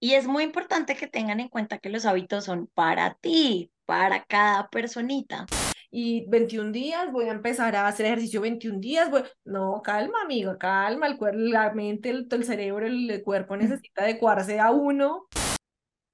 [0.00, 4.24] Y es muy importante que tengan en cuenta que los hábitos son para ti, para
[4.24, 5.46] cada personita.
[5.90, 9.10] Y 21 días, voy a empezar a hacer ejercicio 21 días.
[9.10, 9.24] Voy...
[9.44, 11.08] No, calma, amigo, calma.
[11.08, 15.26] El cuerpo, la mente, el, el cerebro, el, cuerpo necesita adecuarse a uno.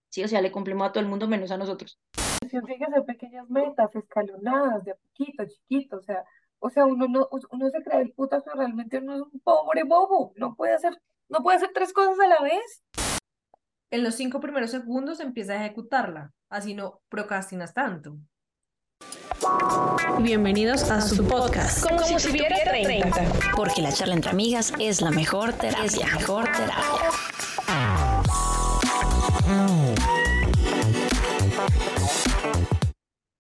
[0.09, 1.99] Sí, o sea, le cumplimos a todo el mundo menos a nosotros.
[2.41, 6.25] Fíjese, pequeñas metas, escalonadas, de a poquito, chiquito, o sea,
[6.59, 9.83] o sea, uno no, uno se cree el puta, pero realmente uno es un pobre
[9.83, 10.97] bobo, no puede hacer,
[11.29, 12.85] no puede hacer tres cosas a la vez
[13.91, 18.19] en los cinco primeros segundos empieza a ejecutarla, así no procrastinas tanto.
[20.21, 23.11] Bienvenidos a, su podcast, como, si, tuviera 30.
[23.57, 25.85] Porque la charla entre amigas es la mejor terapia.
[25.85, 27.11] Es la mejor terapia.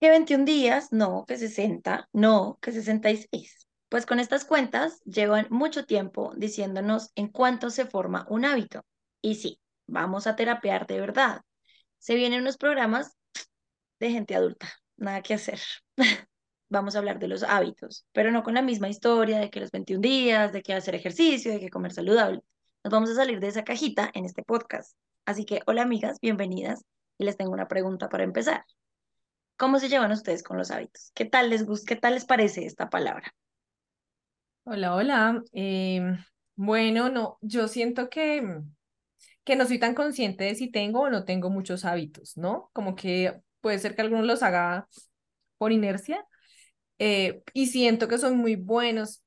[0.01, 3.67] Que 21 días, no, que 60, no, que 66.
[3.89, 8.85] Pues con estas cuentas llevan mucho tiempo diciéndonos en cuánto se forma un hábito.
[9.23, 11.43] Y sí, vamos a terapear de verdad.
[11.99, 13.17] Se vienen unos programas
[14.01, 15.61] de gente adulta, nada que hacer.
[16.69, 19.71] vamos a hablar de los hábitos, pero no con la misma historia de que los
[19.71, 22.41] 21 días, de que hacer ejercicio, de que comer saludable.
[22.83, 24.97] Nos vamos a salir de esa cajita en este podcast.
[25.25, 26.85] Así que, hola amigas, bienvenidas
[27.17, 28.65] y les tengo una pregunta para empezar.
[29.57, 31.13] ¿Cómo se llevan ustedes con los hábitos?
[31.15, 31.95] ¿Qué tal les gusta?
[31.95, 33.33] ¿Qué tal les parece esta palabra?
[34.65, 35.43] Hola, hola.
[35.53, 36.19] Em,
[36.57, 38.63] bueno, no, yo siento que
[39.45, 42.71] que no soy tan consciente de si tengo o no tengo muchos hábitos, ¿no?
[42.73, 44.89] Como que puede ser que algunos los haga
[45.59, 46.25] por inercia
[46.99, 49.23] eh, y siento que son muy buenos,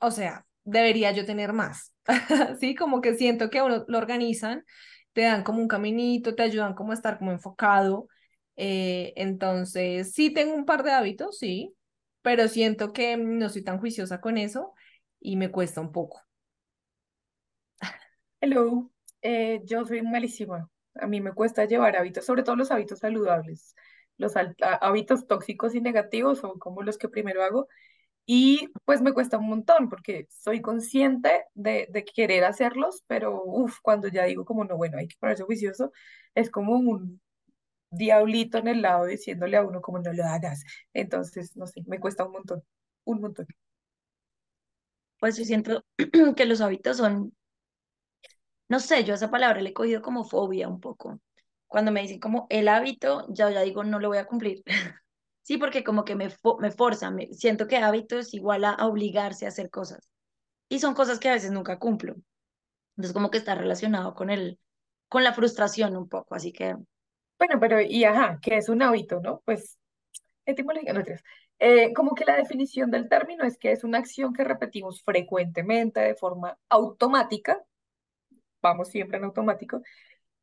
[0.00, 1.94] o sea, debería yo tener más,
[2.60, 2.74] ¿sí?
[2.74, 4.64] Como que siento que lo organizan,
[5.12, 8.08] te dan como un caminito, te ayudan como a estar como enfocado,
[8.56, 11.74] eh, entonces sí tengo un par de hábitos, sí,
[12.22, 14.74] pero siento que no soy tan juiciosa con eso
[15.20, 16.20] y me cuesta un poco.
[18.40, 18.90] Hello.
[19.24, 20.70] Eh, yo soy malísima.
[20.96, 23.74] A mí me cuesta llevar hábitos, sobre todo los hábitos saludables.
[24.18, 27.68] Los hábitos tóxicos y negativos son como los que primero hago.
[28.26, 34.08] Y pues me cuesta un montón porque soy consciente de, querer hacerlos, pero uff, cuando
[34.08, 35.92] ya digo como no, bueno, hay que ponerse juicioso,
[36.34, 37.20] es como un
[37.90, 40.64] diablito en el lado diciéndole a uno como no lo hagas.
[40.94, 42.64] Entonces, no sé, me cuesta un montón,
[43.04, 43.46] un montón.
[45.18, 45.84] Pues yo siento
[46.36, 47.34] que los hábitos son
[48.68, 51.20] no sé, yo a esa palabra le he cogido como fobia un poco.
[51.66, 54.62] Cuando me dicen como el hábito, ya, ya digo, no lo voy a cumplir.
[55.42, 56.28] sí, porque como que me,
[56.60, 60.08] me forza, me, siento que hábito es igual a, obligarse a hacer cosas.
[60.68, 62.16] Y son cosas que a veces nunca cumplo.
[62.96, 64.58] Entonces como que está relacionado con el,
[65.08, 66.76] con la frustración un poco, así que...
[67.38, 69.42] Bueno, pero y ajá, ¿qué es un hábito, no?
[69.44, 69.76] Pues,
[70.46, 71.02] etimología, no,
[71.58, 76.00] eh, como que la definición del término es que es una acción que repetimos frecuentemente
[76.00, 77.62] de forma automática
[78.64, 79.82] vamos siempre en automático.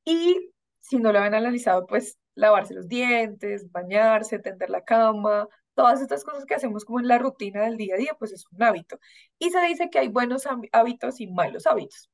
[0.06, 6.02] Y si no lo han analizado, pues lavarse los dientes, bañarse, tender la cama, todas
[6.02, 8.64] estas cosas que hacemos como en la rutina del día a día, pues es un
[8.64, 9.00] hábito.
[9.40, 12.10] Y se dice que hay buenos hábitos y malos hábitos.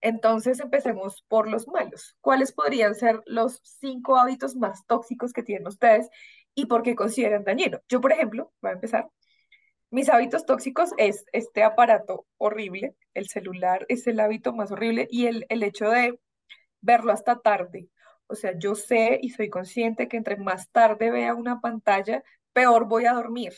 [0.00, 2.16] Entonces empecemos por los malos.
[2.20, 6.08] ¿Cuáles podrían ser los cinco hábitos más tóxicos que tienen ustedes
[6.54, 7.80] y por qué consideran dañino?
[7.88, 9.08] Yo, por ejemplo, voy a empezar.
[9.92, 15.26] Mis hábitos tóxicos es este aparato horrible, el celular es el hábito más horrible y
[15.26, 16.18] el, el hecho de
[16.80, 17.88] verlo hasta tarde.
[18.26, 22.86] O sea, yo sé y soy consciente que entre más tarde vea una pantalla, peor
[22.86, 23.52] voy a dormir.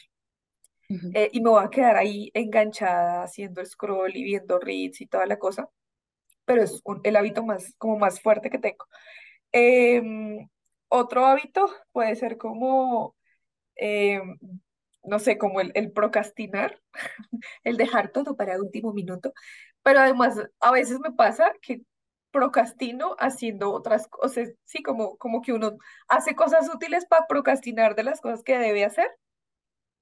[0.89, 5.27] Eh, y me voy a quedar ahí enganchada haciendo scroll y viendo reads y toda
[5.27, 5.71] la cosa.
[6.45, 8.87] Pero es el hábito más, como más fuerte que tengo.
[9.53, 10.49] Em,
[10.89, 13.15] otro hábito puede ser como
[13.77, 14.37] em,
[15.05, 16.81] no sé, como el, el procrastinar,
[17.65, 19.33] el dejar todo para último minuto,
[19.83, 21.83] pero además a veces me pasa que
[22.31, 25.79] procrastino haciendo otras cosas, sí, como, como que uno
[26.09, 29.09] hace cosas útiles para procrastinar de las cosas que debe hacer.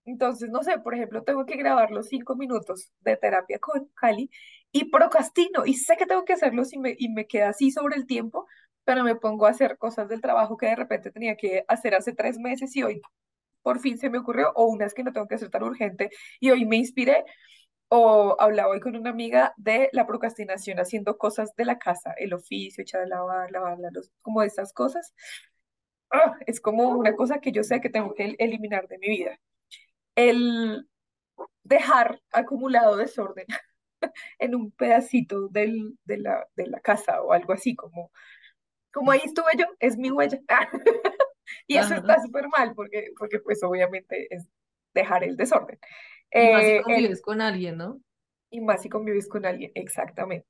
[0.04, 4.30] Entonces, no sé, por ejemplo, tengo que grabar los cinco minutos de terapia con Cali
[4.72, 7.96] y procrastino y sé que tengo que hacerlos y me, y me queda así sobre
[7.96, 8.46] el tiempo,
[8.84, 12.12] pero me pongo a hacer cosas del trabajo que de repente tenía que hacer hace
[12.14, 13.00] tres meses y hoy
[13.62, 16.10] por fin se me ocurrió, o una es que no tengo que hacer tan urgente
[16.40, 17.24] y hoy me inspiré,
[17.88, 22.32] o hablaba hoy con una amiga de la procrastinación haciendo cosas de la casa, el
[22.34, 25.12] oficio, echar a lavar, lavar, los, como esas cosas.
[26.10, 29.38] Ah, es como una cosa que yo sé que tengo que eliminar de mi vida.
[30.16, 30.88] El
[31.64, 33.46] dejar acumulado desorden
[34.38, 38.12] en un pedacito del, de, la, de la casa o algo así, como,
[38.92, 40.40] como ahí estuve yo, es mi huella.
[41.66, 44.46] Y eso está súper mal porque, porque pues obviamente es
[44.94, 45.78] dejar el desorden.
[46.30, 48.00] Y más si eh, convives con alguien, ¿no?
[48.50, 50.48] Y más si convives con alguien, exactamente.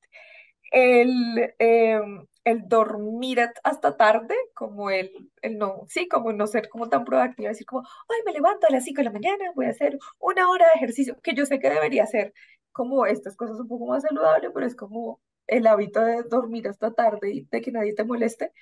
[0.71, 6.89] El, em, el dormir hasta tarde, como el, el no, sí, como no ser como
[6.89, 9.71] tan proactiva, decir como, ay, me levanto a las 5 de la mañana, voy a
[9.71, 12.33] hacer una hora de ejercicio, que yo sé que debería ser
[12.73, 16.93] como estas cosas un poco más saludables, pero es como el hábito de dormir hasta
[16.93, 18.53] tarde y de que nadie te moleste,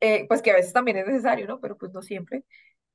[0.00, 1.60] eh, pues que a veces también es necesario, ¿no?
[1.60, 2.44] Pero pues no siempre.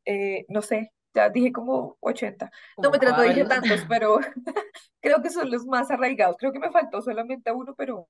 [0.05, 2.51] Eh, no sé, ya dije como 80.
[2.77, 4.19] No, ¿Como me no dije tantos, pero
[5.01, 6.37] creo que son los más arraigados.
[6.37, 8.07] Creo que me faltó solamente uno, pero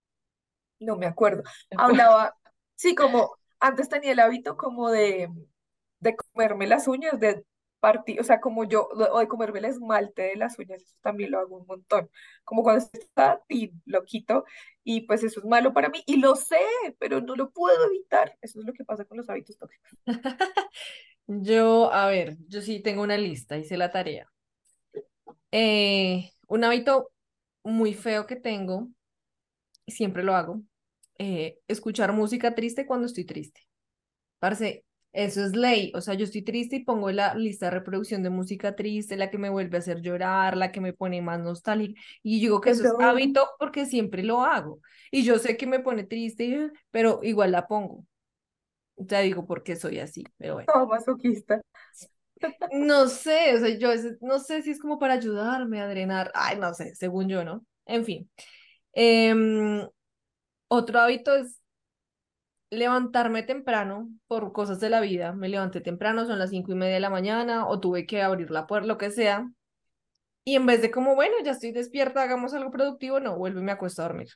[0.79, 1.43] no me acuerdo.
[1.77, 2.35] Hablaba,
[2.75, 5.29] sí, como antes tenía el hábito como de,
[5.99, 7.45] de comerme las uñas, de
[7.83, 11.31] partir, o sea, como yo, o de comerme el esmalte de las uñas, eso también
[11.31, 12.09] lo hago un montón.
[12.45, 14.45] Como cuando está y lo quito,
[14.85, 16.55] y pues eso es malo para mí, y lo sé,
[16.97, 18.37] pero no lo puedo evitar.
[18.41, 19.91] Eso es lo que pasa con los hábitos tóxicos.
[21.27, 24.29] Yo, a ver, yo sí tengo una lista, hice la tarea.
[25.51, 27.11] Eh, un hábito
[27.63, 28.89] muy feo que tengo,
[29.85, 30.61] y siempre lo hago,
[31.19, 33.61] eh, escuchar música triste cuando estoy triste.
[34.39, 35.91] Parce, eso es ley.
[35.95, 39.29] O sea, yo estoy triste y pongo la lista de reproducción de música triste, la
[39.31, 41.99] que me vuelve a hacer llorar, la que me pone más nostálgica.
[42.23, 42.99] Y digo que eso es No.
[42.99, 44.81] hábito porque siempre lo hago.
[45.11, 48.05] Y yo sé que me pone triste, pero igual la pongo.
[49.07, 50.69] Sea, digo, porque soy así, pero bueno.
[50.89, 51.61] Masoquista.
[52.73, 53.89] No sé, o sea, yo
[54.21, 56.31] no sé si es como para ayudarme a drenar.
[56.33, 57.65] Ay, no sé, según yo, ¿no?
[57.85, 58.29] En fin.
[58.93, 59.87] Em,
[60.69, 61.59] otro hábito es
[62.73, 65.33] levantarme temprano por cosas de la vida.
[65.33, 68.51] Me levanté temprano, son las cinco y media de la mañana, o tuve que abrir
[68.51, 69.49] la puerta, lo que sea.
[70.45, 73.63] Y en vez de como, bueno, ya estoy despierta, hagamos algo productivo, no, vuelvo y
[73.63, 74.29] me acuesto a dormir.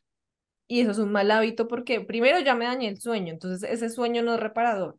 [0.68, 3.90] Y eso es un mal hábito porque primero ya me dañé el sueño, entonces ese
[3.90, 4.98] sueño no es reparador.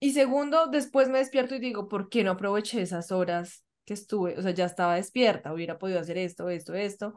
[0.00, 4.38] Y segundo, después me despierto y digo, ¿por qué no aproveché esas horas que estuve?
[4.38, 7.14] O sea, ya estaba despierta, hubiera podido hacer esto, esto, esto.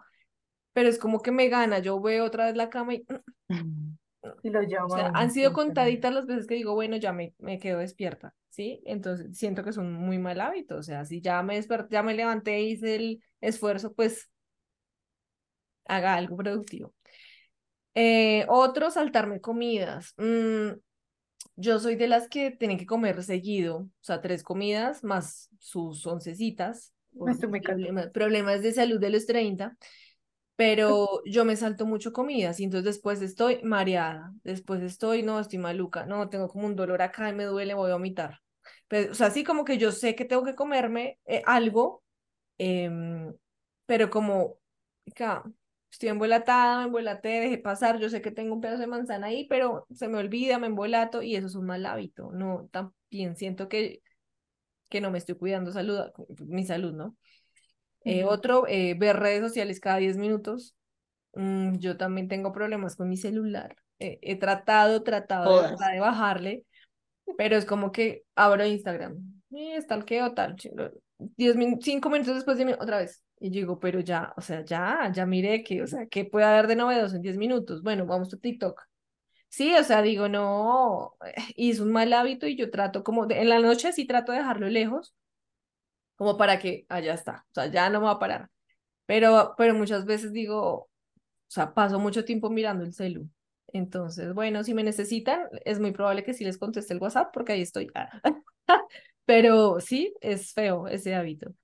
[0.74, 3.06] Pero es como que me gana, yo veo otra vez la cama y
[4.44, 7.12] Y lo o llama sea, uno han sido contaditas las veces que digo, bueno, ya
[7.12, 8.82] me, me quedo despierta, ¿sí?
[8.86, 12.04] Entonces siento que es un muy mal hábito, o sea, si ya me desperté, ya
[12.04, 14.30] me levanté, hice el esfuerzo, pues
[15.86, 16.94] haga algo productivo.
[17.96, 20.14] Eh, otro, saltarme comidas.
[20.18, 20.80] Mm,
[21.56, 26.06] yo soy de las que tienen que comer seguido, o sea, tres comidas más sus
[26.08, 26.94] oncecitas,
[27.64, 29.78] problemas, problemas de salud de los 30,
[30.56, 35.60] pero yo me salto mucho comidas y entonces después estoy mareada, después estoy, no, estoy
[35.60, 38.40] maluca, no, tengo como un dolor acá y me duele, voy a vomitar.
[38.88, 42.04] Pero, o sea, así como que yo sé que tengo que comerme eh, algo,
[42.58, 43.34] em,
[43.86, 44.60] pero como,
[45.16, 45.44] ca-
[45.92, 49.48] estoy embolatada, me embolaté, dejé pasar, yo sé que tengo un pedazo de manzana ahí,
[49.48, 53.68] pero se me olvida, me embolato y eso es un mal hábito, no, también siento
[53.70, 54.02] que,
[54.90, 56.00] que no me estoy cuidando salud,
[56.48, 57.18] mi salud, ¿no?
[58.04, 58.34] Eh, Ujú.
[58.34, 60.76] otro, eh, ver redes sociales cada 10 minutos.
[61.34, 63.76] Mm, yo también tengo problemas con mi celular.
[64.00, 66.66] Eh, he tratado, tratado de, de bajarle,
[67.38, 70.56] pero es como que abro Instagram y stalkeo tal.
[70.56, 70.90] chingo,
[71.38, 73.24] Diez min cinco minutos después de otra vez.
[73.40, 76.46] Y yo digo, pero ya, o sea, ya, ya miré que, o sea, ¿qué puede
[76.46, 77.82] haber de novedoso en 10 minutos?
[77.84, 78.82] Bueno, vamos a TikTok.
[79.50, 81.16] Sí, o sea, digo, no,
[81.56, 84.32] y es un mal hábito y yo trato como, de- en la noche sí trato
[84.32, 85.14] de dejarlo lejos,
[86.22, 88.52] como para que, allá está, o sea, ya no me va a parar.
[89.08, 90.90] Pero, pero muchas veces digo, o
[91.48, 93.28] sea, paso mucho tiempo mirando el celu.
[93.74, 97.54] Entonces, bueno, si me necesitan, es muy probable que sí les conteste el WhatsApp porque
[97.54, 97.88] ahí estoy.
[99.26, 101.56] Pero sí, es feo ese hábito.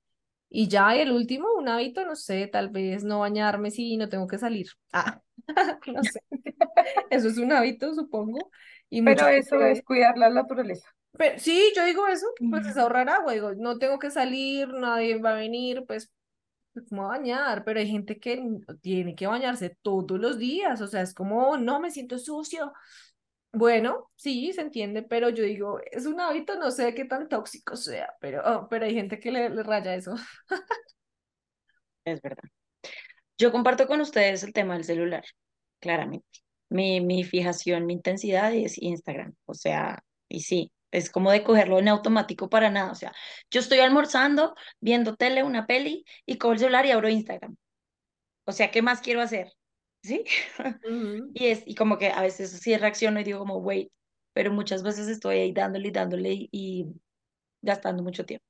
[0.49, 4.25] Y ya el último, un hábito, no sé, tal vez no bañarme si no tengo
[4.25, 4.69] que salir.
[4.91, 5.21] Ah,
[5.85, 6.19] no sé.
[7.11, 8.49] Eso es un hábito, supongo.
[8.89, 10.89] Y Pero eso es cuidar la naturaleza.
[11.17, 13.33] Pero, sí, yo digo eso, pues es ahorrar agua.
[13.33, 16.11] Digo, no tengo que salir, nadie va a venir, pues
[16.89, 17.63] ¿Cómo a bañar?
[17.63, 18.41] Pero hay gente que
[18.81, 22.73] tiene que bañarse todos los días, o sea, es como, no, me siento sucio.
[23.53, 27.75] Bueno, sí, se entiende, pero yo digo, es un hábito, no sé qué tan tóxico
[27.75, 30.15] sea, pero, oh, pero hay gente que le, le raya eso.
[32.05, 32.43] Es verdad.
[33.37, 35.23] Yo comparto con ustedes el tema del celular,
[35.79, 36.27] claramente.
[36.69, 39.35] Mi, mi fijación, mi intensidad es Instagram.
[39.45, 42.91] O sea, y sí, es como de cogerlo en automático para nada.
[42.91, 43.13] O sea,
[43.51, 47.55] yo estoy almorzando, viendo tele, una peli, y cojo el celular y abro Instagram.
[48.45, 49.51] O sea, ¿qué más quiero hacer?
[50.03, 50.23] ¿Sí?
[51.33, 53.91] Y es, y como que a veces sí reacciono y digo como, wait,
[54.33, 56.85] pero muchas veces estoy ahí dándole y dándole y, y
[57.61, 58.45] gastando mucho tiempo.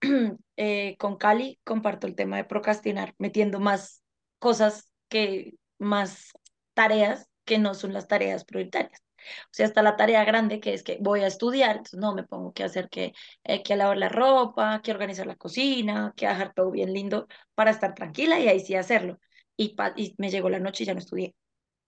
[0.62, 4.02] Eh, con Cali comparto el tema de procrastinar, metiendo más
[4.38, 6.32] cosas que, más
[6.74, 9.00] tareas que no son las tareas prioritarias.
[9.46, 12.24] O sea, está la tarea grande que es que voy a estudiar, entonces no me
[12.24, 13.12] pongo que hacer que,
[13.44, 17.70] eh, que lavar la ropa, que organizar la cocina, que dejar todo bien lindo para
[17.70, 19.18] estar tranquila y ahí sí hacerlo.
[19.56, 21.34] Y, pa- y me llegó la noche y ya no estudié.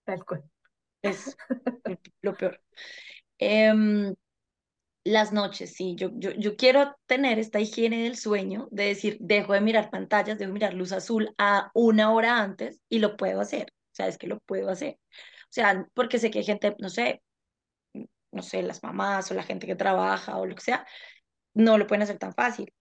[0.05, 0.45] Tal cual.
[1.03, 1.37] Es
[2.23, 2.61] lo peor.
[3.39, 4.15] Em,
[5.05, 9.53] las noches, sí, yo, yo, yo quiero tener esta higiene del sueño, de decir, dejo
[9.53, 13.41] de mirar pantallas, dejo de mirar luz azul a una hora antes y lo puedo
[13.41, 14.99] hacer, o sea, es que lo puedo hacer.
[15.53, 17.23] O sea, porque sé que hay gente, no sé,
[18.33, 20.87] no sé, las mamás o la gente que trabaja o lo que sea,
[21.55, 22.73] no lo pueden hacer tan fácil.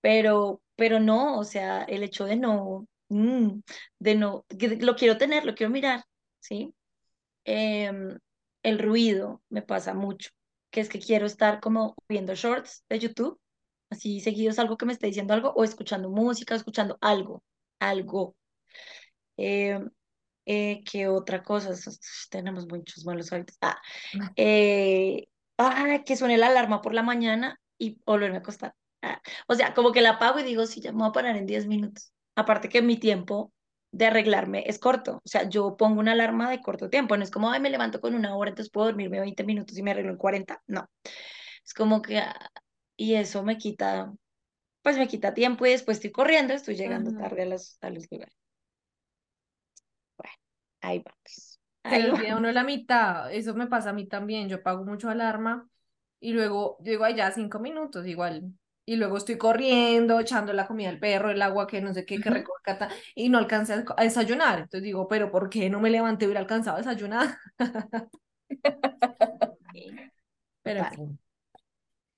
[0.00, 3.60] Pero, pero no, o sea, el hecho de no, mm,
[3.98, 4.46] de no,
[4.80, 6.04] lo quiero tener, lo quiero mirar,
[6.40, 6.74] ¿sí?
[7.44, 8.18] Em,
[8.62, 10.30] el ruido me pasa mucho,
[10.70, 13.40] que es que quiero estar como viendo shorts de YouTube,
[13.90, 17.44] así seguido es algo que me está diciendo algo, o escuchando música, escuchando algo,
[17.80, 18.36] algo.
[19.36, 19.90] Em,
[20.46, 21.70] eh, ¿Qué otra cosa?
[22.30, 23.56] Tenemos muchos malos hábitos.
[23.60, 23.76] Ah,
[24.36, 25.26] eh,
[25.58, 28.74] ah, que suene la alarma por la mañana y volverme a acostar.
[29.02, 31.36] Ah, o sea, como que la apago y digo, sí, ya me voy a parar
[31.36, 32.12] en 10 minutos.
[32.36, 33.52] Aparte que mi tiempo
[33.90, 35.16] de arreglarme es corto.
[35.24, 37.16] O sea, yo pongo una alarma de corto tiempo.
[37.16, 39.82] No es como, ay, me levanto con una hora, entonces puedo dormirme 20 minutos y
[39.82, 40.62] me arreglo en 40.
[40.68, 40.88] No.
[41.64, 42.50] Es como que, ah,
[42.96, 44.12] y eso me quita,
[44.82, 48.06] pues me quita tiempo y después estoy corriendo, estoy llegando tarde a los, a los
[48.10, 48.36] lugares.
[50.80, 51.60] Ahí vamos.
[51.82, 53.32] Ahí Se olvida uno la mitad.
[53.32, 54.48] Eso me pasa a mí también.
[54.48, 55.68] Yo pago mucho alarma
[56.20, 58.52] y luego digo, allá cinco minutos, igual
[58.86, 62.20] y luego estoy corriendo, echando la comida al perro, el agua que no sé qué,
[62.20, 64.60] que recorcata, y no alcancé a desayunar.
[64.60, 67.36] Entonces digo, pero ¿por qué no me levanté y hubiera alcanzado a desayunar?
[70.62, 70.84] pero,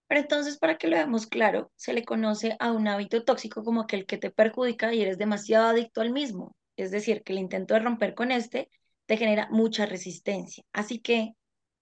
[0.07, 3.81] pero entonces, para que lo veamos claro, se le conoce a un hábito tóxico como
[3.81, 6.55] aquel que te perjudica y eres demasiado adicto al mismo.
[6.79, 8.71] Es decir, que el intento de romper con este
[9.07, 10.65] te genera mucha resistencia.
[10.73, 11.35] Así que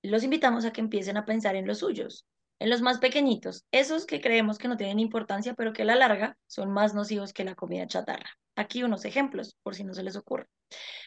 [0.02, 2.26] los invitamos a que empiecen a pensar en los suyos
[2.58, 5.96] en los más pequeñitos, esos que creemos que no tienen importancia, pero que a la
[5.96, 8.30] larga son más nocivos que la comida chatarra.
[8.54, 10.46] Aquí unos ejemplos, por si no se les ocurre.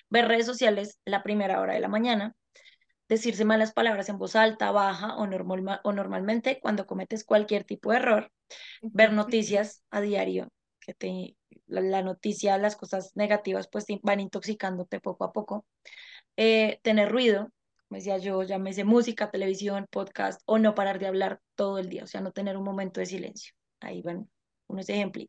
[0.10, 2.36] Ver redes sociales la primera hora de la mañana,
[3.08, 7.92] decirse malas palabras en voz alta, baja o, normal, o normalmente cuando cometes cualquier tipo
[7.92, 8.32] de error,
[8.82, 11.36] ver noticias a diario, que te,
[11.68, 15.66] la, noticia, las cosas negativas, pues van intoxicándote poco a poco,
[16.38, 17.52] eh, tener ruido,
[17.90, 22.04] me decía yo, llámese música, televisión, podcast, o no parar de hablar todo el día,
[22.04, 23.54] o sea, no tener un momento de silencio.
[23.80, 24.30] Ahí van
[24.68, 25.28] unos ejemplos.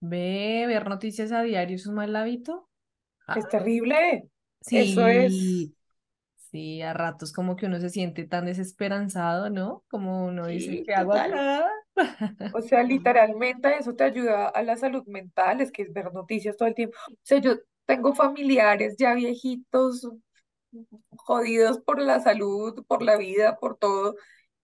[0.00, 2.68] Ve, ver noticias a diario es un mal hábito.
[3.34, 4.28] Es terrible.
[4.60, 5.70] Sí, Eso es.
[6.36, 9.82] Sí, a ratos como que uno se siente tan desesperanzado, ¿no?
[9.88, 11.68] Como uno dice que hago acá.
[12.50, 16.56] O sea, literalmente eso te ayuda a la salud mental, es que es ver noticias
[16.56, 16.96] todo el tiempo.
[17.10, 20.08] O sea, yo tengo familiares ya viejitos,
[21.16, 24.16] jodidos por la salud, por la vida, por todo.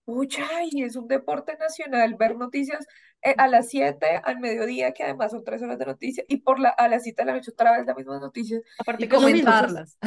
[0.04, 2.86] Pucha, y es un deporte nacional ver noticias
[3.22, 6.70] a las 7, al mediodía, que además son tres horas de noticias, y por la,
[6.70, 8.62] a las 7 de la noche otra vez las mismas noticias.
[8.78, 9.98] Aparte y comentarlas.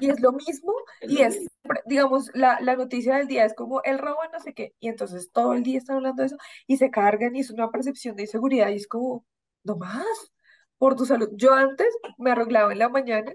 [0.00, 0.72] Y es lo mismo,
[1.02, 1.46] y es,
[1.86, 5.30] digamos, la, la noticia del día es como el robo no sé qué, y entonces
[5.32, 6.36] todo el día están hablando de eso,
[6.66, 9.24] y se cargan, y es una percepción de inseguridad, y es como,
[9.64, 10.32] no más,
[10.78, 11.28] por tu salud.
[11.34, 13.32] Yo antes me arreglaba en la mañana,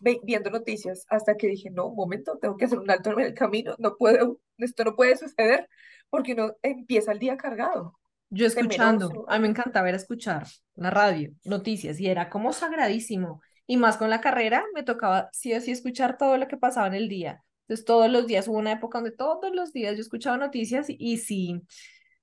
[0.00, 3.34] viendo noticias hasta que dije, no, un momento, tengo que hacer un alto en el
[3.34, 5.68] camino, no puedo, esto no puede suceder
[6.10, 7.98] porque no empieza el día cargado.
[8.28, 13.40] Yo escuchando, a mí me encantaba era escuchar la radio, noticias, y era como sagradísimo.
[13.66, 16.86] Y más con la carrera, me tocaba sí o sí escuchar todo lo que pasaba
[16.86, 17.42] en el día.
[17.62, 21.18] Entonces, todos los días, hubo una época donde todos los días yo escuchaba noticias y,
[21.18, 21.62] sí,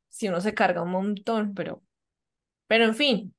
[0.07, 1.83] sí uno se carga un montón, pero,
[2.67, 3.36] pero en fin,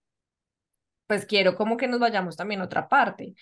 [1.06, 3.35] pues quiero como que nos vayamos también a otra parte.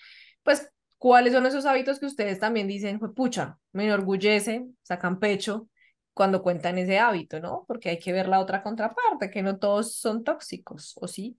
[0.43, 0.69] Pues
[1.03, 5.67] ¿Cuáles son esos hábitos que ustedes también dicen, pucha, me enorgullece, sacan pecho
[6.13, 7.65] cuando cuentan ese hábito, ¿no?
[7.67, 11.37] Porque hay que ver la otra contraparte, que no todos son tóxicos, ¿o sí?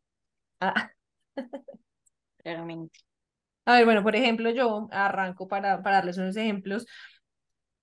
[0.60, 0.90] Ah.
[2.38, 3.00] Claramente.
[3.66, 6.86] A ver, bueno, por ejemplo, yo arranco para, para darles unos ejemplos.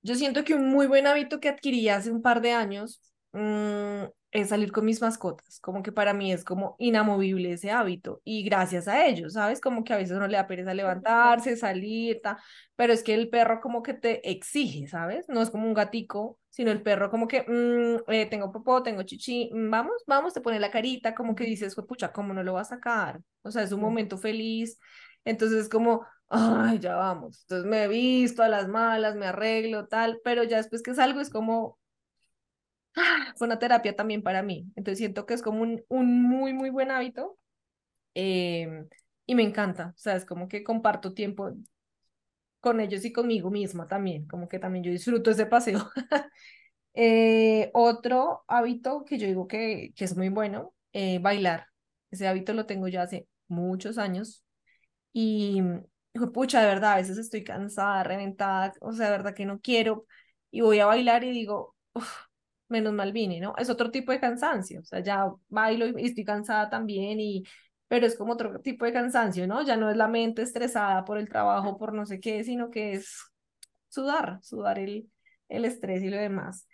[0.02, 3.02] Yo siento que un muy buen hábito que adquirí hace un par de años
[3.34, 8.22] mm, es salir con mis mascotas, como que para mí es como inamovible ese hábito
[8.24, 9.60] y gracias a ellos, ¿sabes?
[9.62, 12.38] Como que a veces uno le da pereza levantarse, salir, ta,
[12.76, 15.28] pero es que el perro como que te exige, ¿sabes?
[15.30, 19.04] No es como un gatico, sino el perro como que, mm, eh, tengo popó, tengo
[19.04, 22.54] chichi, mm, vamos, vamos, te pone la carita, como que dices, pucha, ¿cómo no lo
[22.54, 23.22] va a sacar?
[23.44, 24.80] O sea, es un momento feliz,
[25.26, 29.88] entonces es como, ay, ya vamos, entonces me he visto a las malas, me arreglo,
[29.88, 31.78] tal, pero ya después que salgo es como,
[33.38, 34.66] fue una terapia también para mí.
[34.76, 37.38] Entonces siento que es como un, un muy, muy buen hábito
[38.16, 38.88] em,
[39.28, 39.94] y me encanta.
[39.96, 41.52] O sea, es como que comparto tiempo
[42.60, 45.90] con ellos y conmigo misma también, como que también yo disfruto ese paseo.
[46.96, 51.68] Eh, otro hábito que yo digo que, que es muy bueno, eh, bailar.
[52.12, 54.44] Ese hábito lo tengo ya hace muchos años
[55.14, 55.62] y,
[56.34, 60.06] pucha, de verdad, a veces estoy cansada, reventada, o sea, de verdad que no quiero,
[60.52, 62.10] y voy a bailar y digo, "Uf,
[62.72, 63.54] menos mal vine, ¿no?
[63.58, 67.44] Es otro tipo de cansancio, o sea, ya bailo y estoy cansada también, y,
[67.88, 69.64] pero es como otro tipo de cansancio, ¿no?
[69.64, 72.94] Ya no es la mente estresada por el trabajo, por no sé qué, sino que
[72.94, 73.32] es
[73.90, 75.10] sudar, sudar el,
[75.50, 76.68] el estrés y lo demás.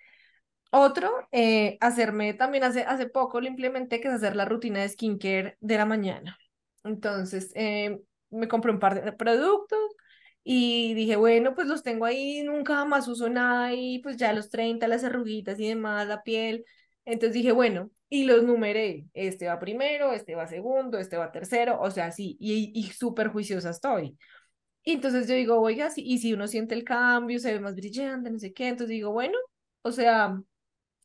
[0.72, 4.90] Otro, eh, hacerme también hace, hace poco lo implementé, que es hacer la rutina de
[4.90, 6.38] skincare de la mañana.
[6.84, 8.00] Entonces, eh,
[8.30, 9.80] me compré un par de productos
[10.50, 14.34] y dije, bueno, pues los tengo ahí, nunca más uso nada y pues ya a
[14.34, 16.64] los 30, las arruguitas y demás, la piel.
[17.06, 21.80] Entonces dije, bueno, y los numeré, este va primero, este va segundo, este va tercero,
[21.82, 24.18] o sea, sí, y, y súper juiciosa estoy.
[24.84, 27.76] Y entonces yo digo, oiga, sí, y si uno siente el cambio, se ve más
[27.76, 29.38] brillante, no sé qué, entonces digo, bueno,
[29.84, 30.42] o sea,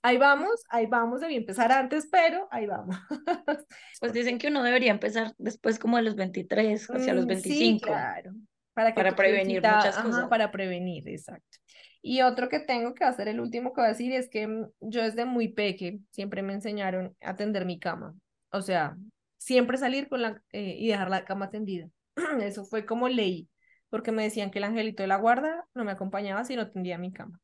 [0.03, 2.97] ahí vamos, ahí vamos, debí empezar antes, pero ahí vamos.
[4.01, 7.79] Pues dicen que uno debería empezar después como de los 23, hacia los Mm, 25.
[7.79, 8.33] Sí, claro.
[8.75, 10.29] Para que para tu prevenir muchas ajá, cosas.
[10.29, 11.59] para prevenir, exacto.
[12.01, 14.67] Y otro que tengo que hacer, el último que voy a decir, es que mm,
[14.81, 18.15] yo desde muy peque siempre me enseñaron a tender mi cama.
[18.51, 18.97] O sea,
[19.39, 21.89] siempre salir con la eh, y dejar la cama tendida.
[22.41, 23.49] Eso fue como ley,
[23.89, 26.99] porque me decían que el angelito de la guarda no me acompañaba si no tendía
[26.99, 27.41] mi cama.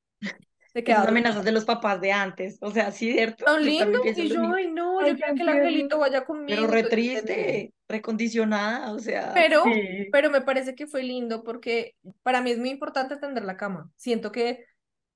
[0.68, 1.10] Esas quedaba dormido.
[1.10, 3.44] amenazas de los papás de antes, o sea, sí, ¿cierto?
[3.44, 6.46] Tan lindo, y yo, ay no, Ay, yo quiero que el angelito vaya conmigo.
[6.60, 10.08] Pero re triste, recondicionada, o sea, Pero, Sí.
[10.12, 13.90] pero me parece que fue lindo porque para mí es muy importante tender la cama.
[13.96, 14.66] Siento que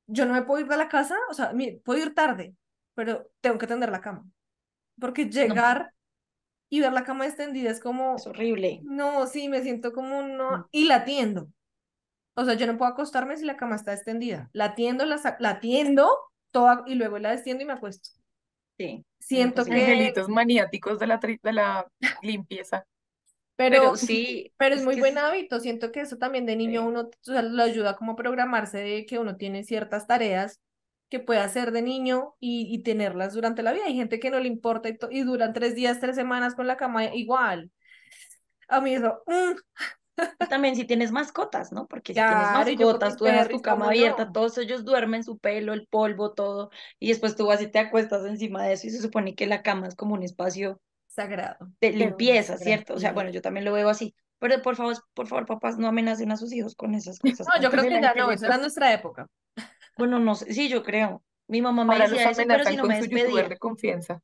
[0.07, 1.53] yo no me puedo ir de la casa, o sea,
[1.85, 2.55] puedo ir tarde,
[2.95, 4.25] pero tengo que tender la cama.
[5.01, 5.93] Porque llegar
[6.71, 8.81] y ver la cama extendida es como, es horrible.
[8.85, 10.37] no, sí, me siento como Mm.
[10.37, 11.49] no, y la tiendo.
[12.35, 14.51] O sea, yo no puedo acostarme si la cama está extendida.
[14.53, 16.11] La tiendo, la, la tiendo
[16.51, 18.11] toda y luego la extiendo y me acuesto.
[18.79, 21.87] Sí, Siento que, Angelitos maniáticos de la, tri- de la
[22.23, 22.87] limpieza.
[23.57, 26.57] pero, Pero sí, Pero es es muy buen es- hábito, siento que eso también de
[26.57, 26.87] niño Sí.
[26.87, 30.61] uno o sea, lo ayuda como a programarse de que uno tiene ciertas tareas
[31.11, 33.85] que puede hacer de niño y, y tenerlas durante la vida.
[33.87, 36.77] Hay gente que no le importa y, y duran tres días, tres semanas con la
[36.77, 37.71] cama igual.
[38.69, 39.57] A mí eso, mm,
[40.49, 41.87] también si tienes mascotas, ¿no?
[41.87, 44.33] Porque si tienes claro, yo con mascotas, tú dejas tu cama ¿cómo abierta, no?
[44.33, 48.25] todos ellos duermen, su pelo, el polvo, todo, y después tú vas y te acuestas
[48.27, 51.69] encima de eso y se supone que la cama es como un espacio Sagrado.
[51.81, 52.65] de limpieza, sagrado.
[52.65, 52.95] ¿cierto?
[52.95, 54.15] O sea, bueno, yo también lo veo así.
[54.39, 57.47] Pero por favor, por favor, papás, no amenacen a sus hijos con esas cosas.
[57.47, 59.29] No, yo creo que ya no, eso era nuestra época.
[59.97, 61.23] Bueno, no sé, sí, yo creo.
[61.47, 63.49] Mi mamá me Ahora decía eso, pero si no me despedía.
[63.49, 64.21] de confianza.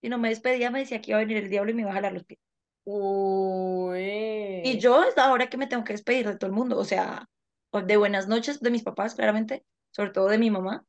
[0.00, 1.90] Si no me despedía, me decía que iba a venir el diablo y me iba
[1.90, 2.40] a jalar los pies.
[2.84, 4.78] Y Uy.
[4.78, 7.28] yo es ahora que me tengo que despedir de todo el mundo, o sea,
[7.72, 10.84] de buenas noches de mis papás, claramente, sobre todo de mi mamá,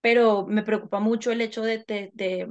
[0.00, 2.48] pero me preocupa mucho el hecho de, de, de,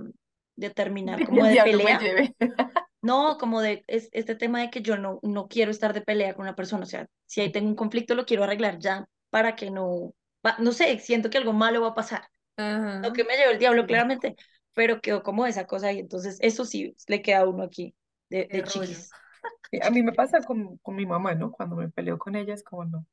[0.55, 1.99] de terminar como de pelea.
[3.01, 6.33] No, como de es, este tema de que yo no, no quiero estar de pelea
[6.33, 9.55] con una persona, o sea, si ahí tengo un conflicto lo quiero arreglar ya para
[9.55, 10.13] que no,
[10.57, 12.27] no sé, siento que algo malo va a pasar.
[12.57, 12.99] Ajá.
[12.99, 14.35] No que me lleve el diablo, claramente,
[14.73, 17.95] pero quedó como esa cosa y entonces eso sí le queda a uno aquí
[18.29, 19.11] de, de chiquis.
[19.83, 21.51] A mí me pasa con, con mi mamá, ¿no?
[21.51, 23.05] Cuando me peleo con ella es como, no,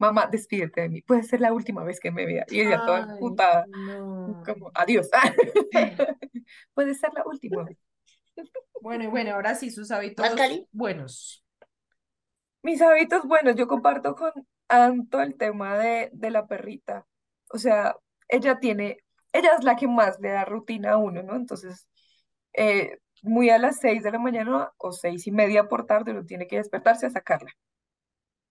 [0.00, 2.46] mamá, despídete de mí, puede ser la última vez que me vea.
[2.48, 4.42] Y ella toda Ay, putada, no.
[4.44, 5.08] como, adiós.
[6.74, 7.78] Puede ser la última vez.
[8.80, 10.26] Bueno, y bueno, ahora sí, sus hábitos
[10.72, 11.44] buenos.
[12.62, 14.32] Mis hábitos, bueno, yo comparto con
[14.68, 17.06] Anto el tema de, de la perrita.
[17.50, 17.96] O sea,
[18.28, 18.98] ella tiene,
[19.32, 21.36] ella es la que más le da rutina a uno, ¿no?
[21.36, 21.86] Entonces,
[22.54, 26.24] eh, muy a las seis de la mañana o seis y media por tarde uno
[26.24, 27.52] tiene que despertarse a sacarla.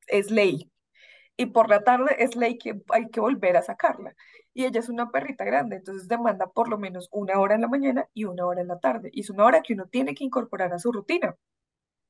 [0.07, 0.71] Es ley.
[1.37, 4.15] Y por la tarde es ley que hay que volver a sacarla.
[4.53, 7.67] Y ella es una perrita grande, entonces demanda por lo menos una hora en la
[7.69, 9.09] mañana y una hora en la tarde.
[9.13, 11.35] Y es una hora que uno tiene que incorporar a su rutina.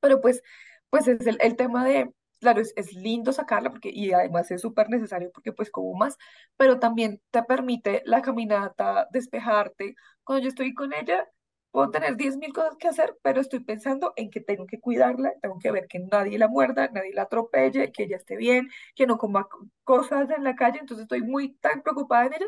[0.01, 0.41] Pero pues,
[0.89, 4.61] pues es el, el tema de, claro, es, es lindo sacarla porque, y además es
[4.61, 6.17] súper necesario porque pues como más,
[6.57, 9.95] pero también te permite la caminata, despejarte.
[10.23, 11.27] Cuando yo estoy con ella,
[11.71, 15.59] puedo tener 10.000 cosas que hacer, pero estoy pensando en que tengo que cuidarla, tengo
[15.59, 19.17] que ver que nadie la muerda, nadie la atropelle, que ella esté bien, que no
[19.17, 22.45] coma co- cosas en la calle, entonces estoy muy tan preocupada en ella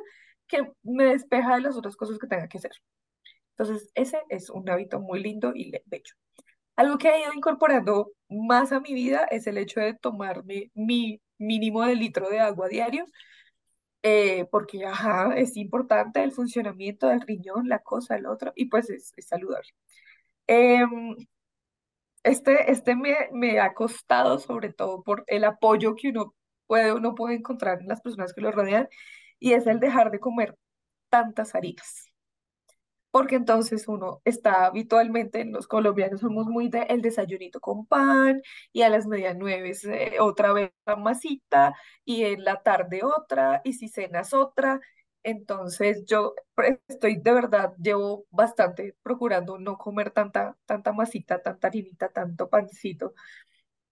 [0.47, 2.71] que me despeja de las otras cosas que tenga que hacer.
[3.57, 6.15] Entonces, ese es un hábito muy lindo y bello.
[6.75, 11.21] Algo que he ido incorporando más a mi vida es el hecho de tomarme mi
[11.39, 13.07] mínimo de litro de agua diario,
[14.03, 18.89] eh, porque ajá, es importante el funcionamiento del riñón, la cosa, el otro, y pues
[18.89, 19.69] es, es saludable.
[20.47, 21.15] Em,
[22.23, 26.35] este, este me, me ha costado sobre todo por el apoyo que uno
[26.67, 28.87] puede, uno puede encontrar en las personas que lo rodean,
[29.39, 30.55] y es el dejar de comer
[31.09, 32.10] tantas harinas.
[33.11, 38.81] Porque entonces uno está habitualmente, los colombianos somos muy de el desayunito con pan y
[38.83, 41.73] a las media nueve eh, otra vez la masita
[42.05, 44.79] y en la tarde otra y si cenas otra.
[45.23, 46.33] Entonces yo
[46.87, 53.13] estoy de verdad, llevo bastante procurando no comer tanta, tanta masita, tanta harinita, tanto pancito.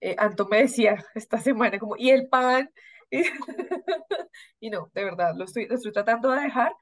[0.02, 2.72] Eh, Anto me decía esta semana como, ¿y el pan?
[4.60, 6.74] y no, de verdad, lo estoy, lo estoy tratando de dejar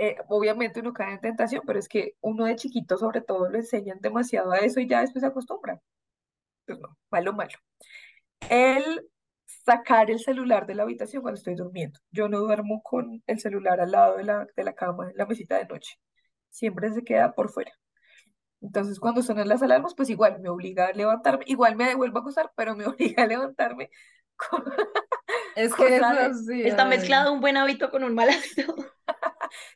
[0.00, 3.58] eh, obviamente uno cae en tentación, pero es que uno de chiquito sobre todo lo
[3.58, 5.80] enseñan demasiado a eso y ya después se acostumbra.
[6.66, 7.58] Pues no, malo, malo.
[8.48, 9.08] El
[9.46, 12.00] sacar el celular de la habitación cuando estoy durmiendo.
[12.10, 15.26] Yo no duermo con el celular al lado de la, de la cama en la
[15.26, 15.98] mesita de noche.
[16.50, 17.72] Siempre se queda por fuera.
[18.62, 21.44] Entonces, cuando suenan las alarmas, pues igual me obliga a levantarme.
[21.46, 23.90] Igual me devuelvo a acostar, pero me obliga a levantarme.
[25.56, 26.00] Es que
[26.64, 28.74] está mezclado un buen hábito con un mal hábito.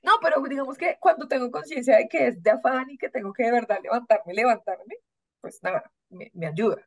[0.04, 3.32] No, pero digamos que cuando tengo conciencia de que es de afán y que tengo
[3.32, 4.94] que de verdad levantarme, levantarme,
[5.40, 6.86] pues nada, me, me ayuda.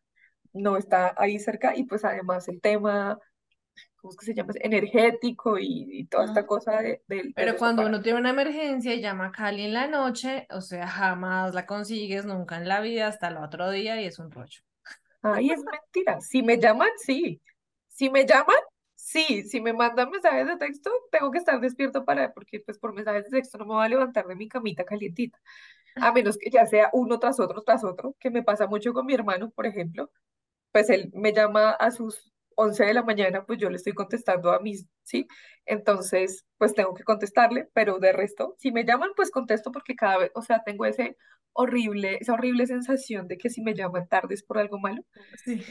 [0.54, 3.20] No está ahí cerca y pues además el tema,
[3.98, 4.54] ¿cómo es que se llama?
[4.62, 7.02] Energético y, toda esta cosa de,
[7.36, 10.88] Pero cuando uno tiene una emergencia y llama a Cali en la noche, o sea,
[10.88, 14.62] jamás la consigues nunca en la vida hasta el otro día y es un rollo.
[15.22, 16.22] Ay, es mentira.
[16.22, 17.42] Si me llaman, sí.
[17.88, 18.56] Si me llaman,
[19.08, 22.94] Sí, si me mandan mensajes de texto, tengo que estar despierto para, porque pues por
[22.94, 25.40] mensajes de texto no me voy a levantar de mi camita calientita.
[25.96, 29.06] A menos que ya sea uno tras otro, tras otro, que me pasa mucho con
[29.06, 30.12] mi hermano, por ejemplo.
[30.74, 34.52] Pues él me llama a sus 11 de la mañana, pues yo le estoy contestando
[34.52, 35.26] a mis, ¿sí?
[35.66, 40.18] Entonces, pues tengo que contestarle, pero de resto, si me llaman, pues contesto porque cada
[40.18, 41.16] vez, o sea, tengo ese
[41.54, 45.02] horrible, esa horrible sensación de que si me llaman tarde es por algo malo.
[45.46, 45.64] Sí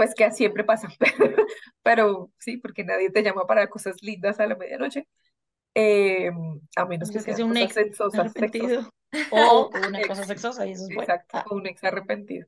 [0.00, 0.88] pues que siempre pasa,
[1.82, 5.06] pero sí, porque nadie te llama para cosas lindas a la medianoche,
[5.74, 6.30] eh,
[6.74, 7.76] a menos que sea un ex
[8.14, 8.90] arrepentido.
[9.32, 11.02] O una cosa sexosa, y eso es bueno.
[11.02, 12.46] Exacto, o un ex arrepentido.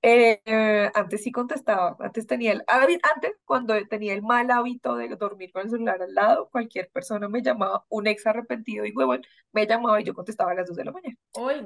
[0.00, 5.52] Eh, antes sí contestaba, antes tenía el, antes cuando tenía el mal hábito de dormir
[5.52, 9.20] con el celular al lado, cualquier persona me llamaba, un ex arrepentido y huevón,
[9.52, 11.16] me llamaba y yo contestaba a las 2 de la mañana.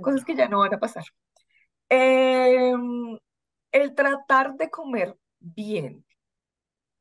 [0.01, 1.05] Cosas que ya no van a pasar.
[1.89, 2.73] Eh,
[3.75, 6.07] el tratar de comer bien,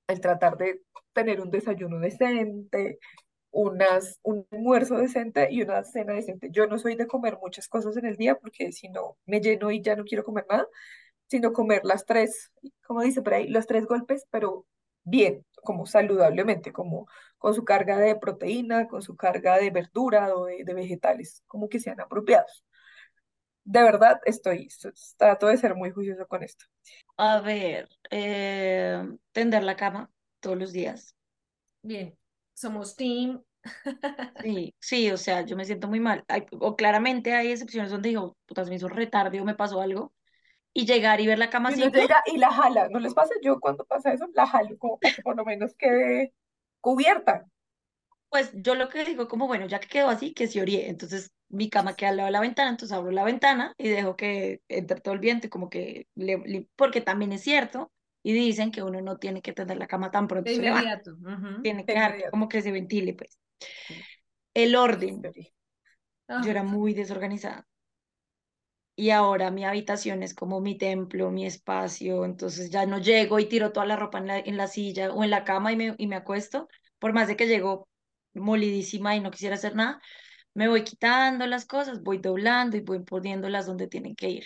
[0.07, 0.81] el tratar de
[1.13, 2.99] tener un desayuno decente,
[3.51, 3.79] un
[4.51, 6.49] almuerzo decente y una cena decente.
[6.51, 9.69] Yo no soy de comer muchas cosas en el día porque si no me lleno
[9.69, 10.67] y ya no quiero comer nada,
[11.27, 12.51] sino comer las tres,
[12.87, 14.65] como dice por ahí, los tres golpes, pero
[15.03, 17.07] bien, como saludablemente, como
[17.37, 21.79] con su carga de proteína, con su carga de verdura o de vegetales, como que
[21.79, 22.65] sean apropiados
[23.65, 24.67] de verdad estoy,
[25.17, 26.65] trato de ser muy juicioso con esto.
[27.17, 31.15] A ver, eh, tender la cama todos los días.
[31.81, 32.17] Bien,
[32.53, 33.41] somos team.
[34.43, 36.25] Sí, sí, o sea, yo me siento muy mal.
[36.59, 40.13] o claramente hay excepciones donde digo, putas, me hizo retarde o me pasó algo.
[40.73, 41.83] Y llegar y ver la cama y así.
[41.83, 43.33] llega y la jala, ¿no les pasa?
[43.43, 46.33] Yo cuando pasa eso, la jalo, como para que por lo menos quede
[46.81, 47.45] cubierta.
[48.33, 50.89] Pues yo lo que digo, como bueno, ya que quedó así, que se orie.
[50.89, 54.15] Entonces mi cama queda al lado de la ventana, entonces abro la ventana y dejo
[54.15, 57.91] que entre todo el viento, como que, le, porque también es cierto,
[58.23, 60.49] y dicen que uno no tiene que tener la cama tan pronto.
[60.49, 61.15] De inmediato.
[61.61, 63.37] Tiene que dejar como que se ventile, pues.
[64.55, 65.21] El orden.
[66.27, 67.67] Yo era muy desorganizada.
[68.95, 73.45] Y ahora mi habitación es como mi templo, mi espacio, entonces ya no llego y
[73.45, 75.93] tiro toda la ropa en la, en la silla o en la cama y me,
[75.99, 76.67] y me acuesto,
[76.97, 77.87] por más de que llego
[78.33, 80.01] molidísima y no quisiera hacer nada,
[80.53, 84.45] me voy quitando las cosas, voy doblando y voy poniéndolas donde tienen que ir.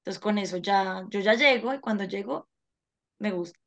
[0.00, 2.48] Entonces con eso ya, yo ya llego y cuando llego,
[3.18, 3.58] me gusta.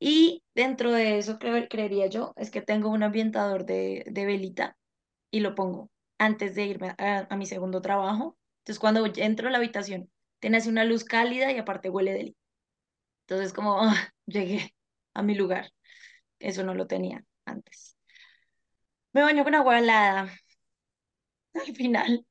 [0.00, 4.76] Y dentro de eso, creería yo, es que tengo un ambientador de, de velita
[5.30, 8.38] y lo pongo antes de irme a, mi segundo trabajo.
[8.60, 12.36] Entonces cuando entro a la habitación, tiene así una luz cálida y aparte huele de
[13.26, 13.80] Entonces como
[14.26, 14.74] llegué
[15.14, 15.72] a mi lugar.
[16.40, 17.97] Eso no lo tenía antes.
[19.18, 20.30] Me baño con agua helada
[21.54, 22.24] al final.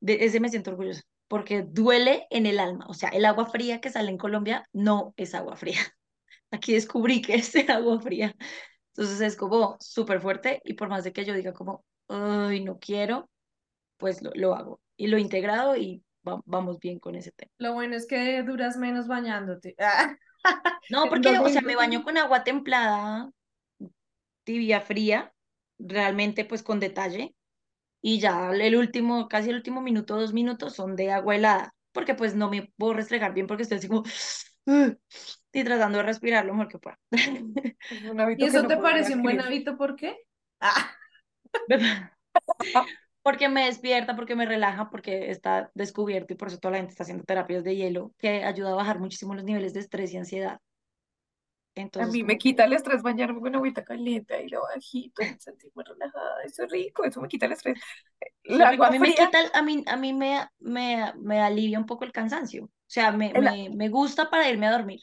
[0.00, 2.84] De ese me siento orgullosa, porque duele en el alma.
[2.90, 5.80] O sea, el agua fría que sale en Colombia no es agua fría.
[6.50, 8.36] Aquí descubrí que es agua fría.
[8.88, 12.78] Entonces es como súper fuerte y por más de que yo diga como, ay, no
[12.78, 13.30] quiero,
[13.96, 14.78] pues lo, lo hago.
[14.98, 17.50] Y lo he integrado y vamos bien con ese tema.
[17.56, 19.74] Lo bueno es que duras menos bañándote.
[20.90, 23.30] no, porque, o sea, me baño con agua templada,
[24.44, 25.32] tibia, fría,
[25.80, 27.34] realmente pues con detalle
[28.02, 32.14] y ya el último, casi el último minuto, dos minutos son de agua helada, porque
[32.14, 34.04] pues no me puedo restregar bien porque estoy así como
[35.52, 36.98] y tratando de respirar lo mejor que pueda.
[38.36, 39.76] ¿Y eso te parece un buen hábito?
[39.76, 40.16] ¿Por qué?
[40.60, 40.92] Ah.
[43.22, 46.92] Porque me despierta, porque me relaja, porque está descubierto y por eso toda la gente
[46.92, 50.16] está haciendo terapias de hielo, que ayuda a bajar muchísimo los niveles de estrés y
[50.16, 50.58] ansiedad.
[51.98, 55.84] A mí me quita el estrés bañarme con agüita caliente y lo bajito y sentirme
[55.84, 56.42] relajada.
[56.44, 57.78] Eso es rico, eso me quita el estrés.
[58.44, 58.84] El rico.
[58.86, 61.78] A agua mí me fría, quita, el- a mí, a mí me, me, me alivia
[61.78, 62.64] un poco el cansancio.
[62.66, 65.00] O sea, me, el, me, me gusta para irme a dormir.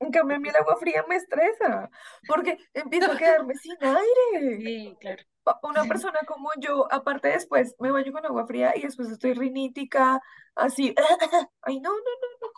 [0.00, 1.90] en cambio a mí el agua fría me estresa
[2.26, 4.62] porque empiezo a quedarme sin aire.
[4.64, 5.22] Sí, claro.
[5.62, 10.20] Una persona como yo, aparte después me baño con agua fría y después estoy rinítica,
[10.54, 10.94] así.
[11.62, 12.57] Ay, no, no, no, no.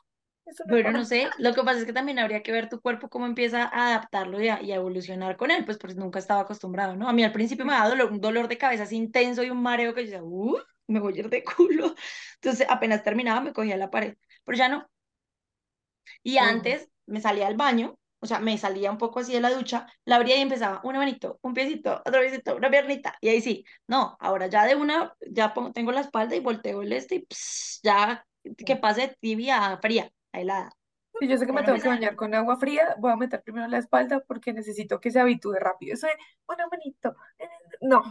[0.64, 3.26] Bueno, no sé, lo que pasa es que también habría que ver tu cuerpo cómo
[3.26, 6.96] empieza a adaptarlo y a, y a evolucionar con él, pues porque nunca estaba acostumbrado,
[6.96, 7.08] ¿no?
[7.08, 9.62] A mí al principio me daba dolor, un dolor de cabeza así intenso y un
[9.62, 10.56] mareo que yo decía, "Uh,
[10.88, 11.94] me voy a ir de culo.
[12.36, 14.86] Entonces apenas terminaba me cogía la pared, pero ya no.
[16.22, 19.50] Y antes me salía al baño, o sea, me salía un poco así de la
[19.50, 23.40] ducha, la abría y empezaba una manito, un piecito, otro piecito, una piernita, y ahí
[23.40, 27.16] sí, no, ahora ya de una, ya pongo- tengo la espalda y volteo el este
[27.16, 28.26] y pss, ya
[28.66, 30.70] que pase de tibia a fría, helada.
[31.18, 33.16] Si yo sé que me no tengo me que bañar con agua fría, voy a
[33.16, 35.94] meter primero la espalda porque necesito que se habitúe rápido.
[35.94, 36.14] Eso es
[36.48, 37.14] una manito.
[37.80, 38.02] No,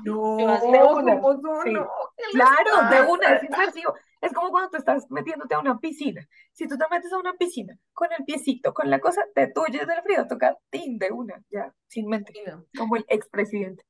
[0.47, 0.71] así.
[0.71, 1.19] de No, una.
[1.21, 1.61] ¿cómo no?
[1.63, 1.71] Sí.
[1.71, 3.45] No, ¿qué les Claro, de una, es pasa?
[3.45, 3.93] inmersivo.
[4.21, 6.27] Es como cuando tú estás metiéndote a una piscina.
[6.51, 9.87] Si tú te metes a una piscina con el piecito, con la cosa, te tuyes
[9.87, 12.65] del frío, toca tin de una, ya, sin no.
[12.77, 13.85] como el expresidente.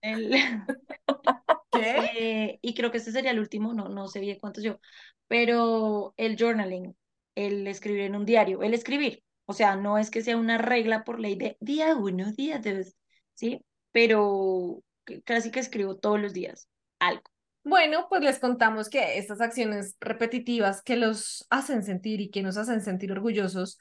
[0.00, 0.30] El,
[1.72, 1.96] ¿Qué?
[2.16, 4.78] eh, y creo que este sería el último, no, no sé bien cuántos yo,
[5.26, 6.94] pero el journaling,
[7.34, 11.04] el escribir en un diario, el escribir, o sea, no es que sea una regla
[11.04, 12.94] por ley de día uno, día dos,
[13.34, 13.64] ¿sí?
[13.90, 14.82] Pero
[15.24, 16.68] casi que escribo todos los días
[16.98, 17.22] algo.
[17.64, 22.56] Bueno, pues les contamos que estas acciones repetitivas que los hacen sentir y que nos
[22.56, 23.78] hacen sentir orgullosos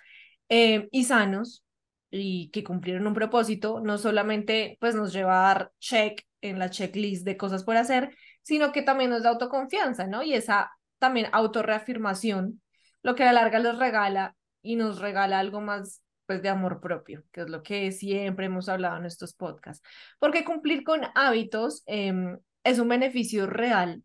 [0.50, 1.64] eh, y sanos
[2.12, 6.70] y que cumplieron un propósito, no solamente pues nos lleva a dar check en la
[6.70, 10.22] checklist de cosas por hacer, sino que también nos da autoconfianza, ¿no?
[10.22, 12.62] Y esa también autorreafirmación,
[13.04, 16.80] lo que a la larga les regala y nos regala algo más pues de amor
[16.80, 19.86] propio, que es lo que siempre hemos hablado en estos podcasts.
[20.20, 24.04] Porque cumplir con hábitos em, es un beneficio real.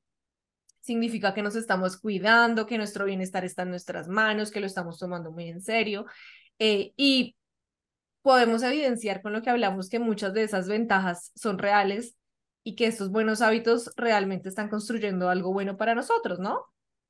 [0.80, 4.98] Significa que nos estamos cuidando, que nuestro bienestar está en nuestras manos, que lo estamos
[4.98, 6.06] tomando muy en serio.
[6.58, 7.36] eh, y
[8.22, 12.16] podemos evidenciar con lo que hablamos que muchas de esas ventajas son reales
[12.64, 16.64] y que estos buenos hábitos realmente están construyendo algo bueno para nosotros, ¿no?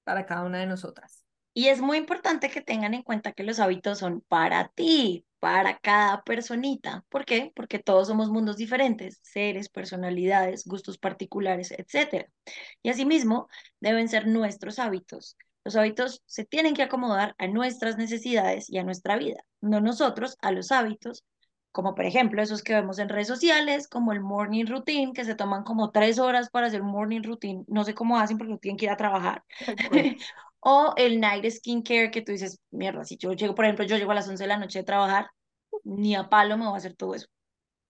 [0.05, 1.26] Para cada una de nosotras.
[1.59, 5.79] Y es muy importante que tengan en cuenta que los hábitos son para ti, para
[5.79, 7.03] cada personita.
[7.09, 7.51] ¿Por qué?
[7.57, 12.31] Porque todos somos mundos diferentes, seres, personalidades, gustos particulares, etc.
[12.83, 13.49] Y asimismo,
[13.81, 15.39] deben ser nuestros hábitos.
[15.65, 20.37] Los hábitos se tienen que acomodar a nuestras necesidades y a nuestra vida, no nosotros
[20.43, 21.25] a los hábitos,
[21.73, 25.35] como por ejemplo esos que vemos en redes sociales, como el morning routine, que se
[25.35, 27.65] toman como tres horas para hacer un morning routine.
[27.67, 29.43] No sé cómo hacen porque tienen que ir a trabajar.
[30.61, 34.11] O el night skincare que tú dices, mierda, si yo llego, por ejemplo, yo llego
[34.13, 35.29] a las 11 de la noche de trabajar,
[35.85, 37.27] ni a palo me voy a hacer todo eso.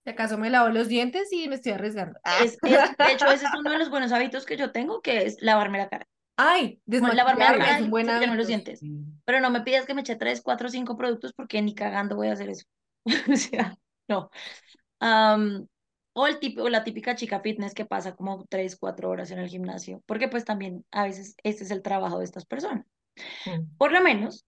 [0.03, 2.19] Si acaso me lavo los dientes y me estoy arriesgando.
[2.23, 2.37] Ah.
[2.43, 5.25] Es, es- de hecho, ese es uno de los buenos hábitos que yo tengo, que
[5.25, 6.05] es lavarme la cara.
[6.37, 8.79] Ay, Bueno, lavarme la cara es un y buen cepillarme los dientes.
[9.25, 12.27] Pero no me pidas que me eche 3, 4, 5 productos porque ni cagando voy
[12.27, 12.65] a hacer eso.
[13.33, 13.75] O sea,
[14.07, 14.29] no.
[14.99, 15.67] Am,
[16.17, 19.37] o, el tip- o la típica chica fitness que pasa como 3, 4 horas en
[19.37, 22.85] el gimnasio, porque pues también a veces este es el trabajo de estas personas.
[23.45, 23.77] Mm.
[23.77, 24.45] Por lo menos,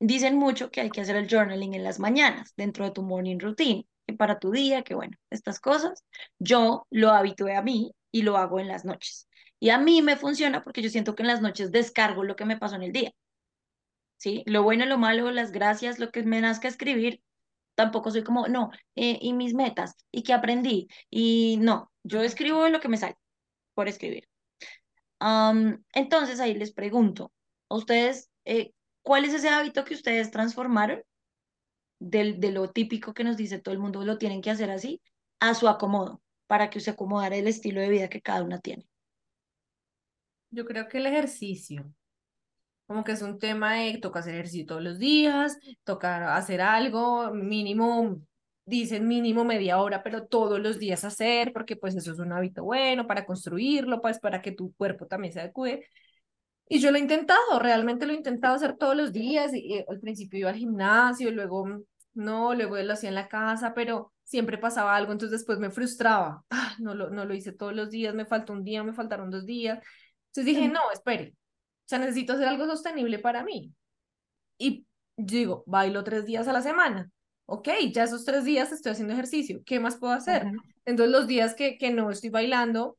[0.00, 3.38] dicen mucho que hay que hacer el journaling en las mañanas, dentro de tu morning
[3.38, 6.04] routine, que para tu día, que bueno, estas cosas.
[6.40, 9.28] Yo lo habitué a mí y lo hago en las noches.
[9.60, 12.44] Y a mí me funciona porque yo siento que en las noches descargo lo que
[12.44, 13.12] me pasó en el día.
[14.16, 14.42] ¿Sí?
[14.46, 17.22] Lo bueno, lo malo, las gracias, lo que me nazca escribir.
[17.76, 20.88] Tampoco soy como, no, eh, y mis metas, y que aprendí.
[21.08, 23.16] Y no, yo escribo lo que me sale
[23.74, 24.28] por escribir.
[25.94, 27.32] Entonces ahí les pregunto,
[27.68, 31.02] ¿a ustedes eh, cuál es ese hábito que ustedes transformaron
[31.98, 35.00] del, de lo típico que nos dice todo el mundo, lo tienen que hacer así,
[35.40, 38.86] a su acomodo, para que se acomodara el estilo de vida que cada una tiene?
[40.50, 41.92] Yo creo que el ejercicio,
[42.86, 47.32] como que es un tema de toca hacer ejercicio todos los días, toca hacer algo,
[47.32, 48.20] mínimo,
[48.64, 52.64] dicen mínimo media hora, pero todos los días hacer, porque pues eso es un hábito
[52.64, 55.86] bueno para construirlo, pues para que tu cuerpo también se adecue.
[56.68, 59.84] Y yo lo he intentado, realmente lo he intentado hacer todos los días, y, y
[59.88, 61.82] al principio iba al gimnasio, luego mm,
[62.14, 66.44] no, luego lo hacía en la casa, pero siempre pasaba algo, entonces después me frustraba,
[66.50, 69.30] ah, no lo, no lo hice todos los días, me faltó un día, me faltaron
[69.30, 69.78] dos días,
[70.28, 70.72] entonces dije, Mm.
[70.72, 71.34] no, espere,
[71.86, 73.72] o sea, necesito hacer algo sostenible para mí.
[74.58, 77.10] Y digo, bailo tres días a la semana.
[77.46, 79.62] Ok, ya esos tres días estoy haciendo ejercicio.
[79.64, 80.46] ¿Qué más puedo hacer?
[80.46, 80.60] Ujú.
[80.84, 82.98] Entonces los días que, que no estoy bailando,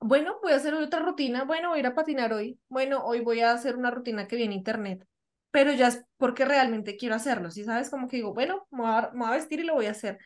[0.00, 3.20] bueno, voy a hacer otra rutina, bueno, voy a ir a patinar hoy, bueno, hoy
[3.20, 5.06] voy a hacer una rutina que viene en internet,
[5.50, 7.90] pero ya es porque realmente quiero hacerlo, ¿sí sabes?
[7.90, 9.92] Como que digo, bueno, me voy a, me voy a vestir y lo voy a
[9.92, 10.18] hacer,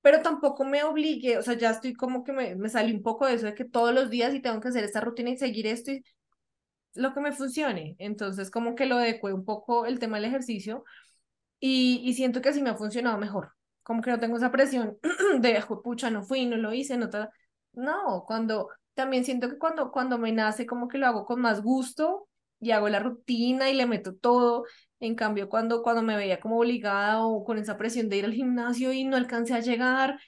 [0.00, 3.26] pero tampoco me obligue, o sea, ya estoy como que me, me salí un poco
[3.26, 5.66] de eso de que todos los días y tengo que hacer esta rutina y seguir
[5.68, 6.02] esto y
[6.94, 10.84] lo que me funcione, entonces como que lo adecué un poco el tema del ejercicio
[11.60, 13.52] y, y siento que así me ha funcionado mejor,
[13.82, 14.98] como que no tengo esa presión
[15.40, 17.30] de, pucha, no fui, no lo hice, no, ta-".
[17.72, 21.62] no, cuando también siento que cuando, cuando me nace como que lo hago con más
[21.62, 22.28] gusto
[22.60, 24.64] y hago la rutina y le meto todo.
[25.00, 28.34] En cambio, cuando, cuando me veía como obligada o con esa presión de ir al
[28.34, 30.18] gimnasio y no alcancé a llegar,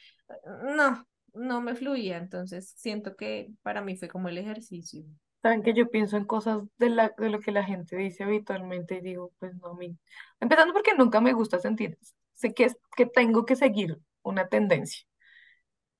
[0.76, 2.18] no, no me fluía.
[2.18, 5.04] Entonces siento que para mí fue como el ejercicio.
[5.44, 8.96] Saben que yo pienso en cosas de, la, de lo que la gente dice habitualmente
[8.96, 9.98] y digo, pues no, a mí.
[10.40, 11.98] Empezando porque nunca me gusta sentir,
[12.34, 15.06] sé que, es, que tengo que seguir una tendencia.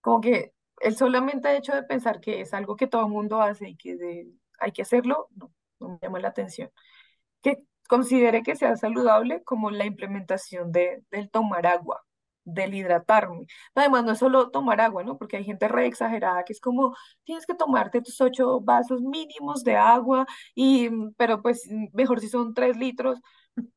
[0.01, 3.71] Como que el solamente hecho de pensar que es algo que todo el mundo hace
[3.71, 4.29] y que de-
[4.59, 6.71] hay que hacerlo, no, no me llama la atención.
[7.43, 12.05] Que considere que sea saludable como la implementación de, del tomar agua,
[12.45, 13.47] del hidratarme.
[13.75, 15.19] Además, no es solo tomar agua, ¿no?
[15.19, 19.65] Porque hay gente re exagerada que es como, tienes que tomarte tus ocho vasos mínimos
[19.65, 23.19] de agua, y, mm, pero pues mm, mejor si son tres litros.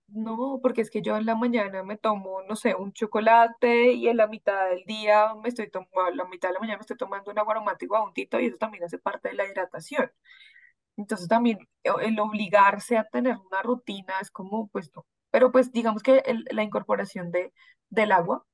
[0.08, 4.08] No, porque es que yo en la mañana me tomo, no sé, un chocolate y
[4.08, 6.97] en la mitad del día me estoy tomando, la mitad de la mañana me estoy
[6.97, 10.10] tomando un agua aromático a un tito y eso también hace parte de la hidratación.
[10.97, 15.06] Entonces también eh, el obligarse a tener una rutina es como, pues no.
[15.32, 17.53] Pero pues digamos que la incorporación de,
[17.89, 18.45] del agua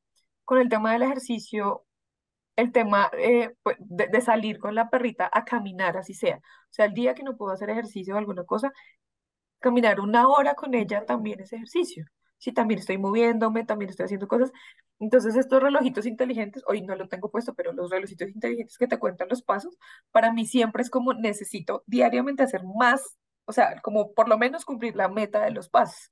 [0.46, 1.86] con el tema del ejercicio,
[2.56, 6.38] el tema eh, pues, de, de salir con la perrita a caminar, así sea.
[6.38, 8.72] O sea, el día que no puedo hacer ejercicio o alguna cosa,
[9.64, 12.06] Caminar una hora con ella también es ejercicio.
[12.38, 14.52] Sí, también estoy moviéndome, también estoy haciendo cosas.
[15.00, 19.00] Entonces, estos relojitos inteligentes, hoy no lo tengo puesto, pero los relojitos inteligentes que te
[19.00, 19.78] cuentan los pasos,
[20.12, 24.66] para mí siempre es como necesito diariamente hacer más, o sea, como por lo menos
[24.66, 26.12] cumplir la meta de los pasos.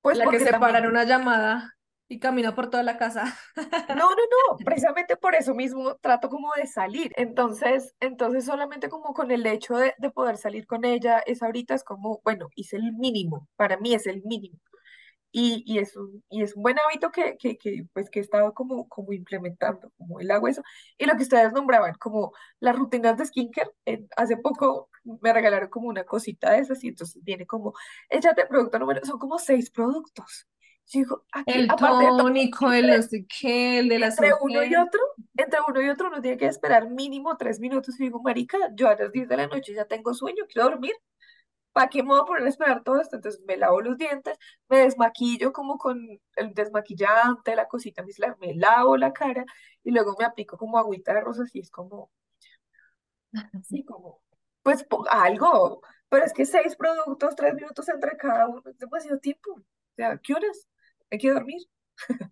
[0.00, 1.76] Pues La que porque se para también, una llamada
[2.08, 3.24] y camina por toda la casa.
[3.90, 7.12] no, no, no, precisamente por eso mismo trato como de salir.
[7.16, 11.74] Entonces, entonces solamente como con el hecho de, de poder salir con ella, es ahorita
[11.74, 14.58] es como, bueno, hice el mínimo, para mí es el mínimo.
[15.30, 18.22] Y, y, es un, y es un buen hábito que, que, que, pues, que he
[18.22, 20.62] estado como, como implementando, como el agua, eso.
[20.96, 25.68] Y lo que ustedes nombraban, como las rutinas de skincare, eh, hace poco me regalaron
[25.68, 27.74] como una cosita de esas y entonces viene como,
[28.08, 30.46] échate producto número, son como seis productos.
[30.90, 34.18] Yo digo, aquí, El aparte de todo, tónico, el no sé qué, el de las
[34.18, 35.00] entre uno y otro,
[35.36, 38.00] entre uno y otro uno tiene que esperar mínimo tres minutos.
[38.00, 40.94] Y digo, marica, yo a las 10 de la noche ya tengo sueño, quiero dormir.
[41.72, 43.16] ¿Para qué me voy a poner a esperar todo esto?
[43.16, 46.00] Entonces me lavo los dientes, me desmaquillo como con
[46.36, 48.02] el desmaquillante, la cosita
[48.40, 49.44] me lavo la cara
[49.84, 52.10] y luego me aplico como agüita de rosas y es como,
[53.68, 54.22] sí, como,
[54.62, 55.82] pues algo.
[56.08, 59.52] Pero es que seis productos, tres minutos entre cada uno, es demasiado tiempo.
[59.52, 59.62] O
[59.96, 60.66] sea, ¿qué horas?
[61.10, 61.62] Hay que dormir.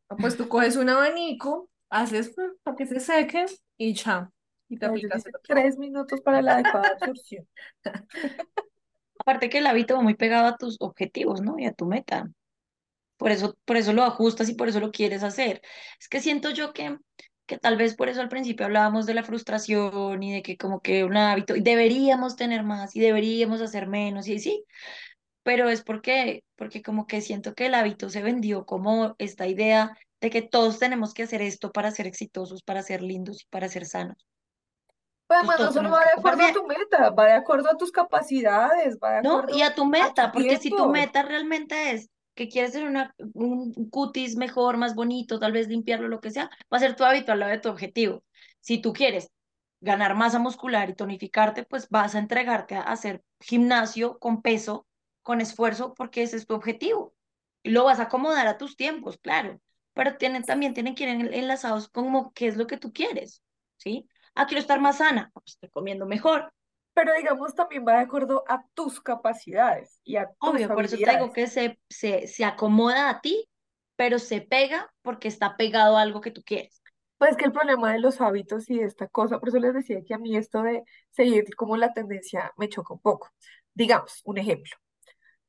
[0.09, 4.33] Ah, Pues tú coges un abanico, haces para que se seque y chao.
[4.69, 7.47] Y te No, aplicas tres minutos para la adecuada absorción.
[9.19, 11.59] Aparte que el hábito va muy pegado a tus objetivos, ¿no?
[11.59, 12.31] Y a tu meta.
[13.19, 15.63] Por eso, por eso lo ajustas y por eso lo quieres hacer.
[16.01, 16.99] Es que siento yo que,
[17.47, 20.81] que tal vez por eso al principio hablábamos de la frustración y de que como
[20.83, 24.65] que un hábito, y deberíamos tener más y deberíamos hacer menos, y sí,
[25.47, 29.97] pero es porque, porque como que siento que el hábito se vendió como esta idea
[30.21, 33.69] de que todos tenemos que hacer esto para ser exitosos, para ser lindos y para
[33.69, 34.27] ser sanos.
[35.29, 37.33] Pero Entonces además no todos solo tenemos va de acuerdo a tu meta, va de
[37.33, 39.45] acuerdo a tus capacidades, va de ¿no?
[39.55, 42.89] Y a tu a tu meta, porque si tu meta realmente es que quieres tener
[42.89, 46.97] una, un cutis mejor, más bonito, tal vez limpiarlo, lo que sea, va a ser
[46.97, 48.25] tu hábito al lado de tu objetivo.
[48.59, 49.31] Si tú quieres
[49.81, 54.86] ganar masa muscular y tonificarte, pues vas a entregarte a hacer gimnasio con peso,
[55.27, 57.15] con esfuerzo, porque ese es tu objetivo.
[57.63, 59.61] Y lo vas a acomodar a tus tiempos, claro,
[59.93, 63.43] pero tienen, también tienen que ir en- enlazados como qué es lo que tú quieres,
[63.77, 64.09] ¿sí?
[64.35, 66.53] Ah, quiero estar más sana, pues estoy comiendo mejor.
[66.95, 70.97] Pero digamos también va de acuerdo a tus capacidades y a tus Obvio, por eso
[70.99, 73.49] te digo que se, se, se acomoda a ti,
[73.97, 76.83] pero se pega porque está pegado a algo que tú quieres.
[77.19, 80.03] Pues que el problema de los hábitos y de esta cosa, por eso les decía
[80.07, 83.31] que a mí esto de seguir como la tendencia me choca un poco.
[83.75, 84.77] Digamos, un ejemplo.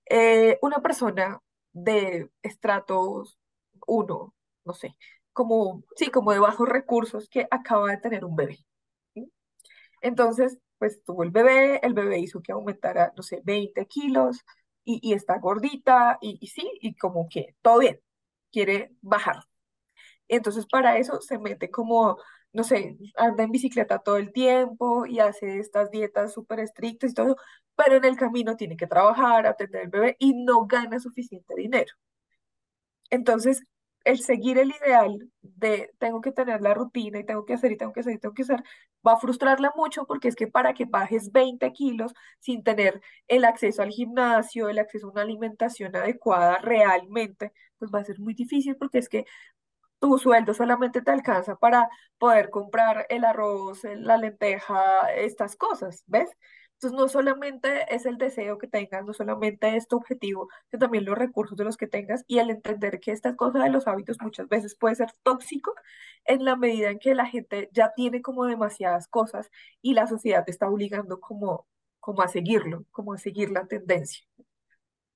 [0.09, 1.41] Eh, una persona
[1.73, 3.37] de estratos
[3.87, 4.33] uno,
[4.65, 4.97] no sé,
[5.33, 8.59] como, sí, como de bajos recursos que acaba de tener un bebé.
[10.01, 14.45] Entonces, pues tuvo el bebé, el bebé hizo que aumentara, no sé, 20 kilos
[14.83, 17.99] y, y está gordita y, y sí, y como que todo bien,
[18.51, 19.37] quiere bajar.
[20.27, 22.17] Entonces, para eso se mete como
[22.53, 27.13] no sé, anda en bicicleta todo el tiempo y hace estas dietas súper estrictas y
[27.13, 27.35] todo,
[27.75, 31.93] pero en el camino tiene que trabajar, atender al bebé y no gana suficiente dinero.
[33.09, 33.63] Entonces,
[34.03, 37.77] el seguir el ideal de tengo que tener la rutina y tengo que hacer y
[37.77, 38.63] tengo que hacer y tengo que hacer,
[39.05, 43.43] va a frustrarla mucho porque es que para que bajes 20 kilos sin tener el
[43.45, 48.33] acceso al gimnasio, el acceso a una alimentación adecuada realmente, pues va a ser muy
[48.33, 49.25] difícil porque es que
[49.99, 56.29] tu sueldo solamente te alcanza para poder comprar el arroz, la lenteja, estas cosas, ¿ves?
[56.77, 61.05] Entonces, no solamente es el deseo que tengas, no solamente es tu objetivo, sino también
[61.05, 64.17] los recursos de los que tengas y el entender que esta cosa de los hábitos
[64.21, 65.73] muchas veces puede ser tóxico
[66.25, 69.49] en la medida en que la gente ya tiene como demasiadas cosas
[69.81, 71.65] y la sociedad te está obligando como,
[71.99, 74.23] como a seguirlo, como a seguir la tendencia.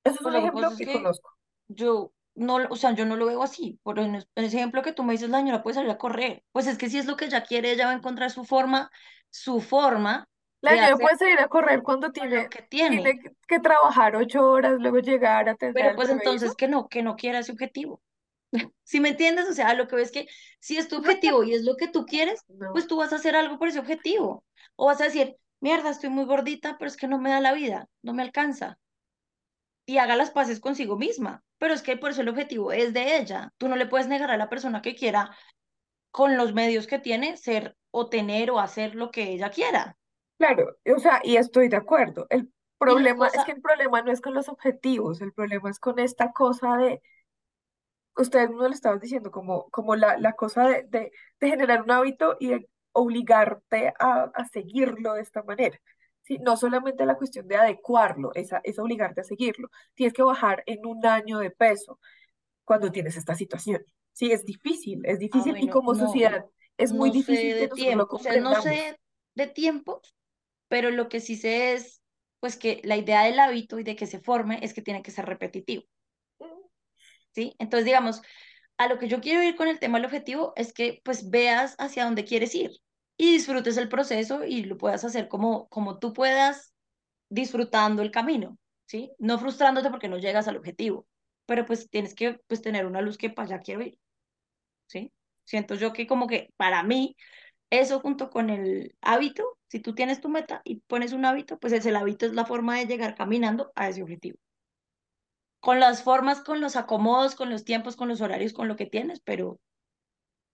[0.03, 1.37] Eso es un ejemplo que conozco.
[1.67, 3.79] yo no, o sea, yo no lo veo así.
[3.83, 5.97] Por en es- en ese ejemplo que tú me dices, la señora puede salir a
[5.97, 6.43] correr.
[6.51, 8.91] Pues es que si es lo que ella quiere, ella va a encontrar su forma,
[9.29, 10.27] su forma
[10.61, 12.97] La hacer puede salir a correr cuando tiene, que tiene.
[13.01, 16.87] tiene que que trabajar ocho horas, luego llegar a atender Pero pues entonces que no,
[16.87, 18.01] que no quiera ese objetivo.
[18.83, 19.47] Si me entiendes?
[19.49, 20.27] O sea, lo que ves que
[20.59, 23.17] si es tu objetivo y es lo que tú quieres, No, pues tú vas a
[23.17, 24.45] hacer algo por ese objetivo.
[24.75, 27.53] O vas a decir, mierda, estoy muy gordita, pero es que no me da la
[27.53, 28.77] vida, no me alcanza.
[29.85, 31.43] Y haga las paces consigo misma.
[31.61, 33.53] Pero es que por eso el objetivo es de ella.
[33.57, 35.37] Tú no le puedes negar a la persona que quiera,
[36.11, 39.97] con los medios que tiene, ser o tener o hacer lo que ella quiera.
[40.37, 42.27] claro, o sea, y estoy de acuerdo.
[42.29, 45.99] El problema es que el problema no es con los objetivos, el problema es con
[45.99, 47.01] esta cosa de,
[48.15, 51.91] ustedes no lo estaban diciendo, como, como la, la cosa de, de, de generar un
[51.91, 55.79] hábito y de obligarte a, a seguirlo de esta manera.
[56.31, 56.37] ¿Sí?
[56.39, 59.69] No solamente la cuestión de adecuarlo, es, es obligarte a seguirlo.
[59.93, 61.99] Tienes que bajar en un año de peso
[62.63, 63.83] cuando tienes esta situación.
[64.13, 66.45] Sí, es difícil, es ah, difícil y como no, sociedad
[66.77, 68.97] es muy no difícil de tiempo, o sea, no sé
[69.35, 70.15] de tiempos,
[70.67, 72.01] pero lo que sí sé es,
[72.39, 75.11] pues que la idea del hábito y de que se forme es que tiene que
[75.11, 75.83] ser repetitivo,
[77.33, 77.55] ¿sí?
[77.59, 78.21] Entonces, digamos,
[78.77, 81.75] a lo que yo quiero ir con el tema del objetivo es que pues veas
[81.77, 82.71] hacia dónde quieres ir
[83.17, 86.73] y disfrutes el proceso y lo puedas hacer como, como tú puedas,
[87.29, 89.11] disfrutando el camino, ¿sí?
[89.19, 91.07] No frustrándote porque no llegas al objetivo,
[91.45, 93.97] pero pues tienes que pues tener una luz que para allá quiero ir,
[94.87, 95.13] ¿sí?
[95.45, 97.15] Siento yo que como que para mí
[97.69, 101.73] eso junto con el hábito, si tú tienes tu meta y pones un hábito, pues
[101.73, 104.37] ese el hábito es la forma de llegar caminando a ese objetivo.
[105.61, 108.87] Con las formas, con los acomodos, con los tiempos, con los horarios, con lo que
[108.87, 109.59] tienes, pero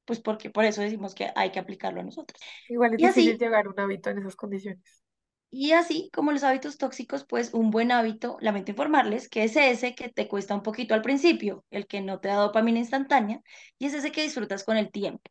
[0.08, 2.42] pues porque por eso decimos que hay que aplicarlo a nosotros.
[2.70, 5.04] Igual es Y difícil así, llegar a un hábito en esas condiciones.
[5.50, 9.96] y así como los hábitos tóxicos, pues un buen hábito, lamento informarles, que es ese
[9.96, 13.42] que te cuesta un poquito al principio, el que no te da dopamina instantánea,
[13.80, 15.22] y es ese que disfrutas con el tiempo,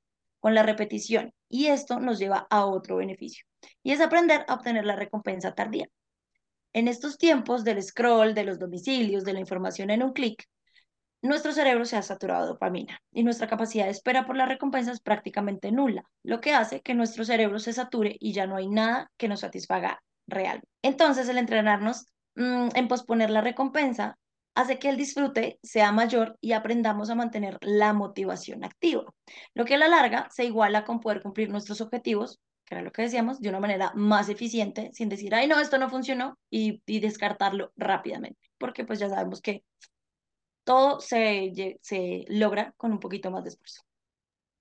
[0.40, 3.44] con la repetición, y esto nos lleva a otro beneficio,
[3.82, 5.86] y es aprender a obtener la recompensa tardía.
[6.72, 10.44] En estos tiempos del scroll, de los domicilios, de la información en un clic,
[11.22, 14.92] nuestro cerebro se ha saturado de dopamina y nuestra capacidad de espera por la recompensa
[14.92, 18.68] es prácticamente nula, lo que hace que nuestro cerebro se sature y ya no hay
[18.68, 20.68] nada que nos satisfaga realmente.
[20.82, 24.16] Entonces, el entrenarnos mm, en posponer la recompensa
[24.54, 29.04] hace que el disfrute sea mayor y aprendamos a mantener la motivación activa,
[29.54, 32.90] lo que a la larga se iguala con poder cumplir nuestros objetivos, que era lo
[32.90, 36.82] que decíamos, de una manera más eficiente, sin decir, ay, no, esto no funcionó y,
[36.86, 39.62] y descartarlo rápidamente, porque pues ya sabemos que
[40.66, 43.82] todo se, se logra con un poquito más de esfuerzo,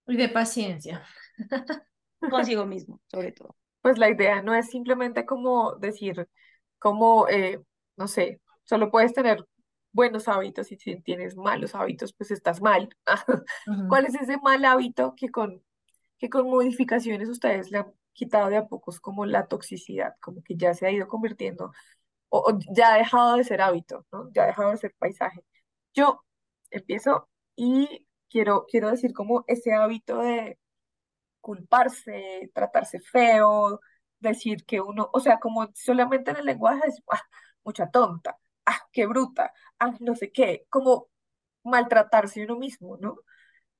[0.07, 1.03] Y de paciencia.
[2.29, 3.55] consigo mismo, sobre todo.
[3.81, 6.29] Pues la idea no es simplemente como decir,
[6.77, 7.59] como, eh,
[7.97, 9.43] no sé, solo puedes tener
[9.91, 12.87] buenos hábitos y si tienes malos hábitos, pues estás mal.
[13.89, 15.63] ¿Cuál es ese mal hábito que con,
[16.19, 20.55] que con modificaciones ustedes le han quitado de a pocos como la toxicidad, como que
[20.55, 21.71] ya se ha ido convirtiendo
[22.29, 24.29] o, o ya ha dejado de ser hábito, ¿no?
[24.33, 25.43] Ya ha dejado de ser paisaje.
[25.95, 26.23] Yo
[26.71, 30.59] empiezo y quiero, quiero decir como ese hábito de
[31.41, 33.81] culparse, tratarse feo,
[34.19, 37.21] decir que uno, o sea, como solamente en el lenguaje es, ah,
[37.63, 41.09] mucha tonta, ah, qué bruta, ah, no sé qué, como
[41.63, 43.17] maltratarse uno mismo, ¿no?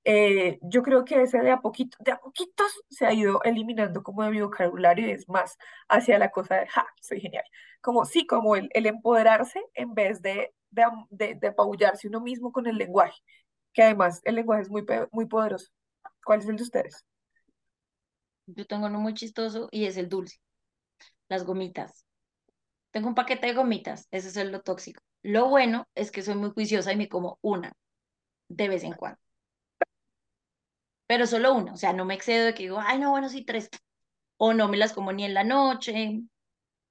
[0.03, 4.03] Eh, yo creo que ese de a poquito, de a poquitos se ha ido eliminando
[4.03, 5.57] como de mi vocabulario y es más
[5.89, 7.43] hacia la cosa de, ja, soy genial.
[7.81, 12.51] Como sí, como el, el empoderarse en vez de, de, de, de apabullarse uno mismo
[12.51, 13.19] con el lenguaje,
[13.73, 15.69] que además el lenguaje es muy, muy poderoso.
[16.25, 17.05] ¿Cuál es el de ustedes?
[18.47, 20.39] Yo tengo uno muy chistoso y es el dulce,
[21.29, 22.05] las gomitas.
[22.91, 25.01] Tengo un paquete de gomitas, ese es el lo tóxico.
[25.23, 27.73] Lo bueno es que soy muy juiciosa y me como una
[28.49, 29.19] de vez en cuando.
[31.07, 33.43] pero solo una, o sea, no me excedo de que digo, ay, no, bueno, sí,
[33.45, 33.69] tres,
[34.37, 36.21] o no me las como ni en la noche,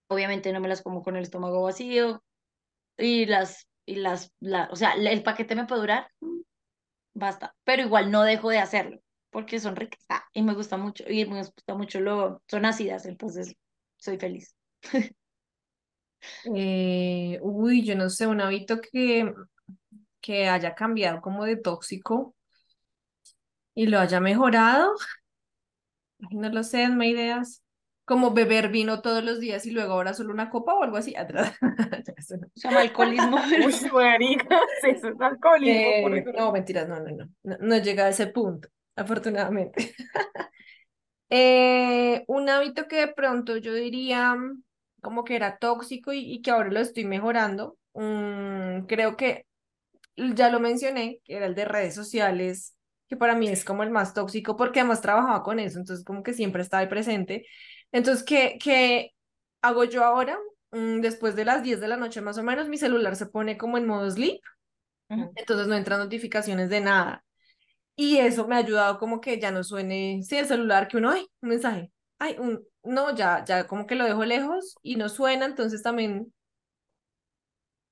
[0.09, 2.22] obviamente no me las como con el estómago vacío,
[2.99, 6.41] y las, y las, la, o sea, el paquete me puede durar, mm,
[7.14, 11.05] basta, pero igual no dejo de hacerlo, porque son ricas, ah, y me gusta mucho,
[11.09, 13.57] y me gusta mucho luego, son ácidas, entonces
[13.99, 14.57] soy feliz.
[16.45, 19.32] Eh, uy, yo no sé, un hábito que,
[20.22, 22.37] que haya cambiado como de tóxico
[23.74, 24.95] y lo haya mejorado.
[26.30, 27.62] No lo sé, denme ideas.
[28.05, 31.15] Como beber vino todos los días y luego ahora solo una copa o algo así.
[31.17, 31.57] Atrás.
[32.19, 33.37] Se llama alcoholismo.
[33.67, 36.15] Uy, marica, sí, eso es alcoholismo.
[36.15, 39.95] Eh, no, mentiras, no, no, no, no, no llega a ese punto, afortunadamente.
[41.31, 44.37] Eh, un hábito que de pronto yo diría
[45.01, 49.47] como que era tóxico y, y que ahora lo estoy mejorando, mm, creo que
[50.17, 52.77] ya lo mencioné, que era el de redes sociales,
[53.09, 56.23] que para mí es como el más tóxico porque además trabajaba con eso, entonces como
[56.23, 57.47] que siempre estaba ahí presente.
[57.95, 59.12] Entonces, ¿qué, qué
[59.62, 60.38] hago yo ahora?
[60.72, 63.59] Mm, después de las 10 de la noche más o menos, mi celular se pone
[63.59, 64.42] como en modo sleep
[65.11, 65.36] Ujú.
[65.36, 67.24] entonces no entran notificaciones de nada.
[67.97, 71.11] Y eso me ha ayudado como que ya no suene, sí, el celular, que uno,
[71.12, 75.09] ay, un mensaje, ay, un, no, ya, ya como que lo dejo lejos y no
[75.11, 76.32] suena, entonces también,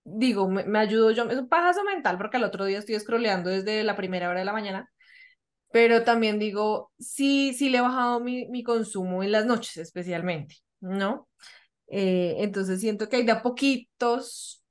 [0.04, 3.50] digo, me, me ayudo yo, es un pajazo mental porque al otro día estoy scrolleando
[3.50, 4.90] desde la primera hora de la mañana,
[5.72, 10.56] pero también digo, sí, sí le he bajado mi, mi consumo en las noches especialmente,
[10.80, 11.28] ¿no?
[11.88, 14.64] Eh, entonces siento que hay de a poquitos,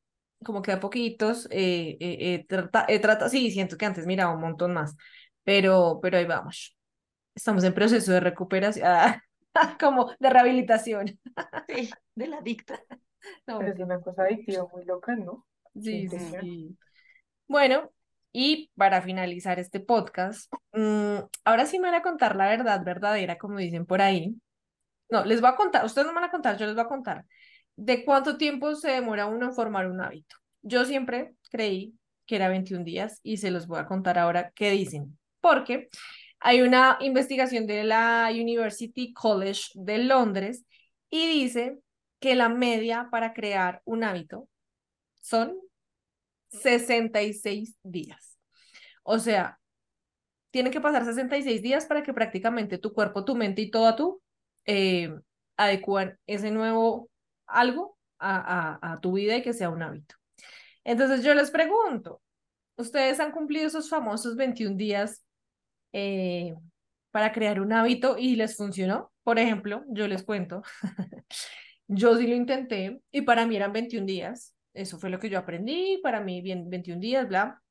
[0.45, 4.05] como que de a poquitos, eh, eh, eh, trata, eh, trata, sí, siento que antes
[4.07, 4.95] miraba un montón más,
[5.43, 6.77] pero, pero ahí vamos.
[7.35, 9.21] Estamos en proceso de recuperación, ah,
[9.79, 11.19] como de rehabilitación.
[11.67, 12.73] Sí, del adicto.
[13.47, 15.45] No, Pero es una cosa adictiva muy loca, ¿no?
[15.75, 16.77] sí, sí.
[17.47, 17.91] Bueno,
[18.31, 23.37] y para finalizar este podcast, mm, ahora sí me van a contar la verdad verdadera,
[23.37, 24.35] como dicen por ahí.
[25.09, 26.87] No, les voy a contar, ustedes no me van a contar, yo les voy a
[26.87, 27.25] contar
[27.75, 30.35] de cuánto tiempo se demora uno en formar un hábito.
[30.61, 34.71] Yo siempre creí que era 21 días y se los voy a contar ahora qué
[34.71, 35.17] dicen.
[35.39, 35.89] Porque
[36.39, 40.65] hay una investigación de la University College de Londres
[41.09, 41.79] y dice
[42.19, 44.47] que la media para crear un hábito
[45.21, 45.57] son
[46.51, 48.37] 66 días.
[49.03, 49.59] O sea,
[50.51, 54.21] tienen que pasar 66 días para que prácticamente tu cuerpo, tu mente y todo tú
[54.65, 55.13] eh,
[55.57, 57.09] adecúan ese nuevo
[57.47, 60.15] algo a tu vida y que sea un hábito.
[60.83, 62.21] Entonces yo les pregunto,
[62.77, 65.23] ¿ustedes han cumplido esos famosos 21 días
[65.93, 66.53] eh,
[67.11, 69.11] para crear un hábito y les funcionó?
[69.23, 70.63] Por ejemplo, yo les cuento,
[71.87, 75.39] yo sí lo intenté y para mí eran 21 días, eso fue lo que yo
[75.39, 77.61] aprendí, para mí bien 21 días, bla,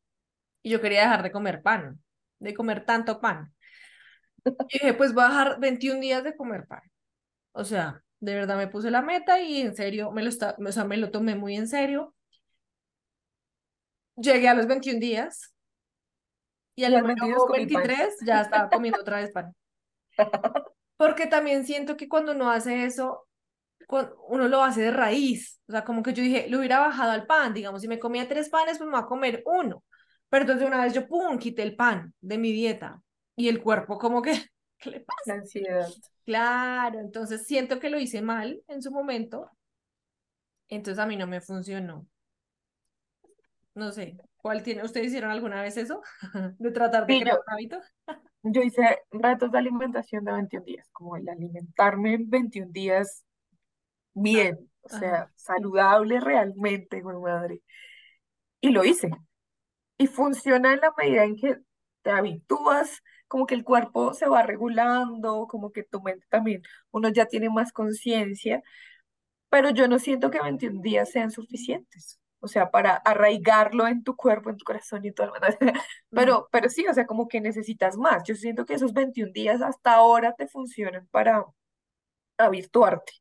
[0.62, 2.02] y yo quería dejar de comer pan,
[2.38, 3.54] de comer tanto pan.
[4.44, 6.82] Y dije, pues voy a dejar 21 días de comer pan.
[7.52, 10.72] O sea, de verdad me puse la meta y en serio, me lo, está, o
[10.72, 12.14] sea, me lo tomé muy en serio.
[14.16, 15.54] Llegué a los 21 días
[16.74, 17.82] y al número 22 comí pan.
[17.86, 19.54] 23 ya estaba comiendo otra vez pan.
[20.96, 23.26] Porque también siento que cuando uno hace eso,
[24.28, 25.60] uno lo hace de raíz.
[25.68, 28.28] O sea, como que yo dije, lo hubiera bajado al pan, digamos, si me comía
[28.28, 29.84] tres panes, pues me voy a comer uno.
[30.28, 33.02] Pero entonces una vez yo, pum, quité el pan de mi dieta.
[33.36, 34.32] Y el cuerpo como que,
[34.78, 35.22] ¿qué le pasa?
[35.26, 35.88] La ansiedad.
[36.24, 39.50] Claro, entonces siento que lo hice mal en su momento.
[40.68, 42.06] Entonces a mí no me funcionó.
[43.74, 44.84] No sé, ¿cuál tiene?
[44.84, 46.02] ¿Ustedes hicieron alguna vez eso?
[46.58, 47.80] De tratar de Sí, crear yo- un hábito.
[48.42, 53.24] Yo hice retos de alimentación de 21 días, como el alimentarme en 21 días
[54.14, 54.98] bien, o Ajá.
[54.98, 57.62] sea, saludable realmente, mi madre.
[58.60, 59.10] Y lo hice.
[59.98, 61.58] Y funciona en la medida en que
[62.02, 67.08] te habitúas, como que el cuerpo se va regulando, como que tu mente también, uno
[67.10, 68.62] ya tiene más conciencia,
[69.50, 72.20] pero yo no siento que 21 días sean suficientes.
[72.40, 75.38] O sea, para arraigarlo en tu cuerpo, en tu corazón y en tu alma.
[76.14, 78.24] Pero, pero sí, o sea, como que necesitas más.
[78.26, 81.44] Yo siento que esos 21 días hasta ahora te funcionan para
[82.38, 83.12] habituarte.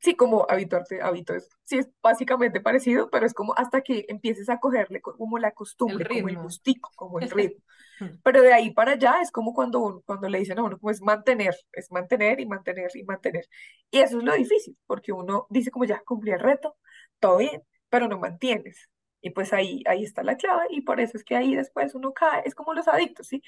[0.00, 4.48] Sí, como habituarte, hábito es, sí es básicamente parecido, pero es como hasta que empieces
[4.50, 7.64] a cogerle co- como la costumbre, como el gustico, como el ritmo.
[8.00, 8.06] Mm.
[8.22, 11.00] Pero de ahí para allá es como cuando, uno- cuando le dicen a uno, pues
[11.02, 13.46] mantener, es mantener y mantener y mantener.
[13.90, 16.76] Y eso es lo difícil, porque uno dice como ya cumplí el reto,
[17.20, 18.88] todo bien, pero no mantienes.
[19.20, 22.12] Y pues ahí, ahí está la clave y por eso es que ahí después uno
[22.12, 23.42] cae, es como los adictos, ¿sí?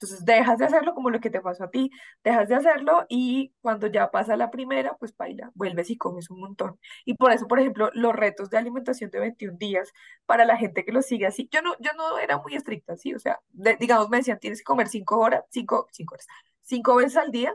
[0.00, 1.90] Entonces dejas de hacerlo como lo que te pasó a ti,
[2.24, 6.40] dejas de hacerlo y cuando ya pasa la primera, pues baila, vuelves y comes un
[6.40, 6.78] montón.
[7.04, 9.92] Y por eso, por ejemplo, los retos de alimentación de 21 días,
[10.26, 13.14] para la gente que lo sigue así, yo no, yo no era muy estricta, ¿sí?
[13.14, 13.40] O sea,
[13.78, 16.26] digamos, me decían, tienes que comer cinco horas, cinco, cinco horas,
[16.62, 17.54] cinco veces al día.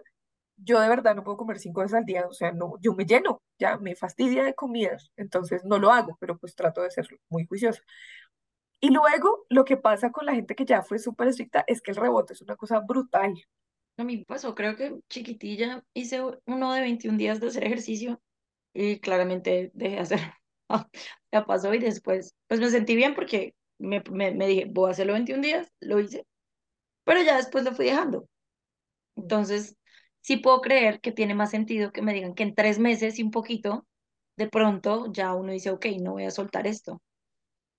[0.58, 3.06] Yo de verdad no puedo comer cinco veces al día, o sea, no, yo me
[3.06, 7.08] lleno, ya me fastidia de comidas, entonces no lo hago, pero pues trato de ser
[7.30, 7.82] muy juiciosa.
[8.80, 11.92] Y luego lo que pasa con la gente que ya fue súper estricta es que
[11.92, 13.34] el rebote es una cosa brutal.
[13.98, 18.22] A mí pasó, creo que chiquitilla hice uno de 21 días de hacer ejercicio
[18.74, 20.20] y claramente dejé de hacer.
[21.32, 24.92] Ya pasó y después, pues me sentí bien porque me, me, me dije, voy a
[24.92, 26.26] hacerlo 21 días, lo hice,
[27.04, 28.28] pero ya después lo fui dejando.
[29.16, 29.78] Entonces,
[30.22, 33.24] sí puedo creer que tiene más sentido que me digan que en tres meses y
[33.24, 33.86] un poquito,
[34.38, 37.02] de pronto ya uno dice, ok, no voy a soltar esto.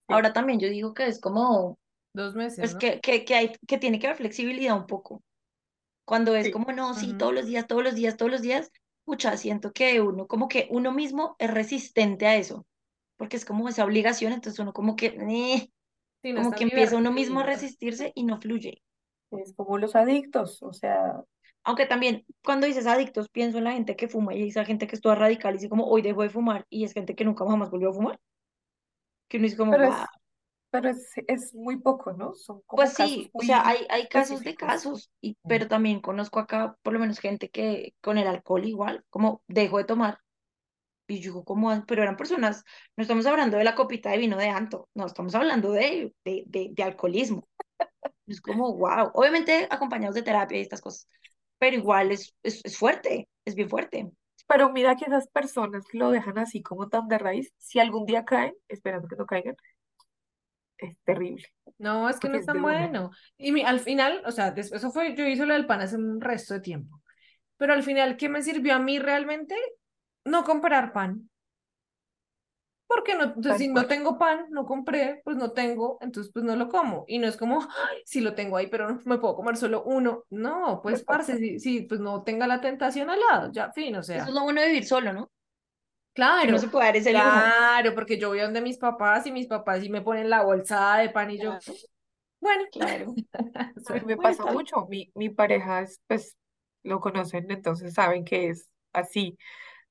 [0.08, 1.78] Ahora también yo digo que es como,
[2.14, 2.80] Dos meses, pues ¿no?
[2.80, 5.22] que, que, que, hay, que tiene que haber flexibilidad un poco.
[6.04, 6.52] Cuando es Sí.
[6.52, 8.70] como, no, sí, todos los días, todos los días, todos los días,
[9.04, 12.66] pucha, siento que uno, como que uno mismo es resistente a eso,
[13.16, 15.70] porque es como esa obligación, entonces uno como que, eh,
[16.22, 18.82] Sí, no como que empieza uno mismo a resistirse y no fluye.
[19.30, 21.22] Es como los adictos, o sea,
[21.64, 24.94] Aunque también cuando dices adictos, pienso en la gente que fuma y esa gente que
[24.96, 27.44] es toda radical y dice como, hoy dejo de fumar y es gente que nunca
[27.46, 28.18] jamás volvió a fumar,
[29.28, 29.92] que uno dice como, pero wow.
[29.92, 30.10] es,
[30.70, 32.34] pero es, es muy poco, ¿no?
[32.34, 36.38] Son como Pues sí, o sea, hay, hay casos de casos, y, pero también conozco
[36.40, 40.18] acá por lo menos gente que con el alcohol igual, como dejó de tomar
[41.08, 42.64] Y yo, como, pero eran personas,
[42.96, 46.44] no estamos hablando de la copita de vino de Anto, no, estamos hablando de, de,
[46.46, 47.48] de, de alcoholismo.
[48.26, 51.08] Es como, wow, obviamente acompañados de terapia y estas cosas,
[51.58, 54.10] pero igual es, es, es fuerte, es bien fuerte.
[54.48, 58.06] Pero mira que esas personas que lo dejan así como tan de raíz, si algún
[58.06, 59.56] día caen, esperando que no caigan,
[60.78, 61.44] es terrible,
[61.78, 63.10] No, es que no es tan bueno.
[63.36, 65.96] Y mi- al final, o sea, des- eso fue, yo hice lo del pan hace
[65.96, 67.02] un resto de tiempo.
[67.58, 69.56] Pero al final, ¿qué me sirvió a mí realmente?
[70.24, 71.30] No comprar pan.
[72.88, 76.44] Porque no, entonces, Tal si no tengo pan, no compré, pues no tengo, entonces pues
[76.44, 77.04] no lo como.
[77.08, 79.82] Y no es como, "Ay, sí lo tengo ahí, pero no me puedo comer solo
[79.84, 80.24] uno.
[80.30, 84.02] No, pues parce, sí, sí, pues no tenga la tentación al lado, ya, fin, o
[84.12, 84.28] Eso sea.
[84.30, 85.30] es lo bueno de vivir solo, ¿no?
[86.40, 87.54] Que uno Claro, se puede dar ese lujo.
[87.60, 90.98] claro, porque yo voy donde mis papás y mis papás sí me ponen la bolsada
[90.98, 91.74] de pan y yo, Claro,
[92.40, 93.16] bueno, claro.
[93.86, 96.36] A mí me pasa mucho, mi, mi pareja es, pues,
[96.82, 99.38] lo conocen, entonces saben que es así,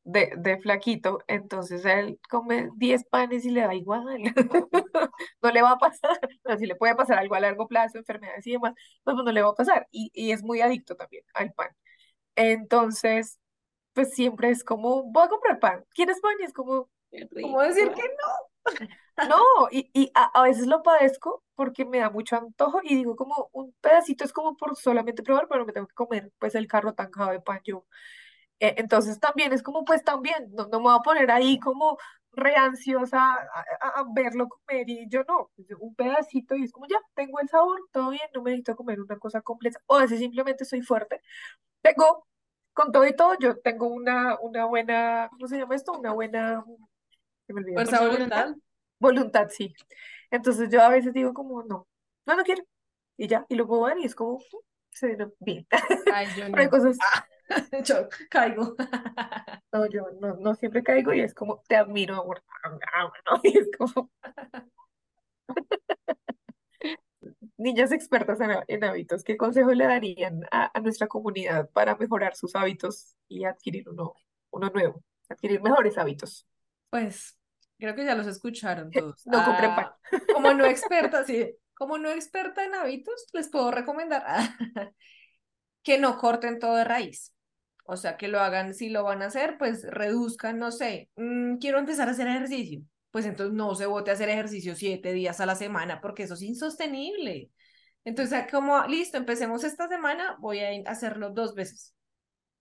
[0.06, 4.06] de, de flaquito, entonces él come 10 panes y le da igual,
[5.42, 6.20] no le va a pasar,
[6.60, 9.50] si le puede pasar algo a largo plazo, enfermedades y demás, pues no le va
[9.50, 11.70] a pasar, y, y es muy adicto también al pan.
[12.36, 13.40] Entonces,
[13.94, 16.34] pues siempre es como, voy a comprar pan, ¿quieres pan?
[16.42, 16.90] Y es como,
[17.42, 18.66] ¿cómo decir que no?
[19.30, 19.38] no,
[19.72, 23.50] y, y a, a veces lo padezco porque me da mucho antojo y digo como
[23.54, 26.94] un pedacito es como por solamente probar, pero me tengo que comer pues el carro
[26.94, 27.86] tancado de pan yo.
[28.60, 31.98] Eh, entonces también es como pues también, no, no me voy a poner ahí como
[32.32, 36.72] re ansiosa a, a- a verlo comer y yo no, pues, un pedacito y es
[36.72, 39.96] como ya, tengo el sabor, todo bien, no me necesito comer una cosa completa, o
[39.98, 41.22] a veces simplemente soy fuerte.
[41.82, 42.28] Tengo,
[42.74, 45.94] con todo y todo, yo tengo una, una buena, ¿cómo se llama esto?
[45.94, 46.64] Una buena,
[47.48, 47.74] me.
[47.74, 48.56] Fuerza voluntad.
[49.00, 49.50] voluntad.
[49.50, 49.74] Sí.
[50.32, 51.88] Entonces yo a veces digo como, no,
[52.26, 52.64] no, no quiero.
[53.18, 54.42] Y ya, y lo puedo ver y es como, "Mm,
[54.92, 55.68] se bien.
[56.10, 56.72] Ay, yo Pero hay no.
[56.72, 57.26] cosas, Ah,
[57.86, 58.76] yo caigo.
[59.72, 62.44] no, yo no, no siempre caigo y es como, te admiro, amor.
[62.64, 64.12] Ah, bueno, Y es como,
[67.58, 72.36] niñas expertas en, en hábitos, ¿qué consejo le darían a, a nuestra comunidad para mejorar
[72.36, 74.14] sus hábitos y adquirir uno,
[74.52, 76.48] uno nuevo, adquirir mejores hábitos?
[76.90, 77.38] Pues
[77.78, 79.26] creo que ya los escucharon todos.
[79.26, 79.86] No compren pan.
[79.86, 84.56] Ah, como no experta, sí, como no experta en hábitos, les puedo recomendar ah,
[85.84, 87.35] que no corten todo de raíz.
[87.86, 91.58] O sea, que lo hagan, si lo van a hacer, pues reduzcan, no sé, mm,
[91.58, 92.82] quiero empezar a hacer ejercicio.
[93.12, 96.34] Pues entonces no se bote a hacer ejercicio siete días a la semana, porque eso
[96.34, 97.52] es insostenible.
[98.04, 101.94] Entonces, como, listo, empecemos esta semana, voy a hacerlo dos veces.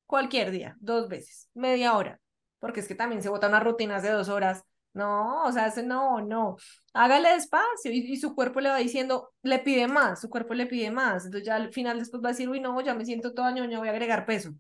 [0.07, 2.21] Cualquier día, dos veces, media hora.
[2.59, 4.63] Porque es que también se botan unas rutinas de dos horas.
[4.93, 6.57] No, o sea, no, no.
[6.93, 10.67] Hágale despacio y, y su cuerpo le va diciendo, le pide más, su cuerpo le
[10.67, 11.25] pide más.
[11.27, 13.79] Entonces ya al final después va a decir, uy, no, ya me siento toda ñoña,
[13.79, 14.55] voy a agregar peso.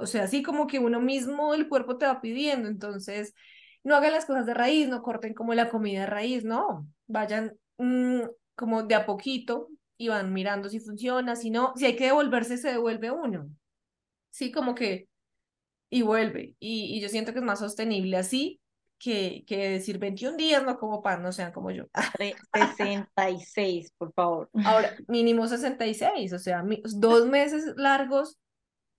[0.00, 2.68] O sea, así como que uno mismo, el cuerpo te va pidiendo.
[2.68, 3.34] Entonces,
[3.84, 6.86] no hagan las cosas de raíz, no corten como la comida de raíz, no.
[7.06, 8.20] Vayan mm,
[8.54, 12.56] como de a poquito y van mirando si funciona, si no, si hay que devolverse,
[12.56, 13.50] se devuelve uno.
[14.30, 15.08] Sí, como que,
[15.90, 16.54] y vuelve.
[16.58, 18.60] Y, y yo siento que es más sostenible así
[18.98, 21.84] que, que decir 21 días no como pan, no sean como yo.
[22.18, 24.50] Tre- 66, por favor.
[24.52, 26.62] Ahora, mínimo 66, o sea,
[26.96, 28.38] dos meses largos,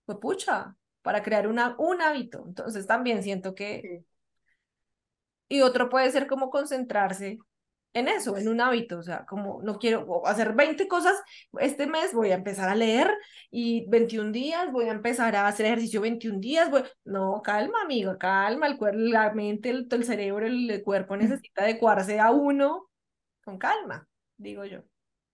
[0.04, 2.44] pues pucha, para crear una, un hábito.
[2.46, 3.80] Entonces también siento que...
[3.82, 4.06] Sí.
[5.48, 7.38] Y otro puede ser como concentrarse
[7.94, 11.14] en eso, en un hábito, o sea, como no quiero hacer 20 cosas,
[11.60, 13.12] este mes voy a empezar a leer
[13.50, 16.82] y 21 días voy a empezar a hacer ejercicio 21 días, voy...
[17.04, 21.62] no, calma, amigo, calma, el cuerpo, la mente, el, el cerebro, el, el cuerpo necesita
[21.62, 22.88] adecuarse a uno
[23.44, 24.80] con calma, digo yo.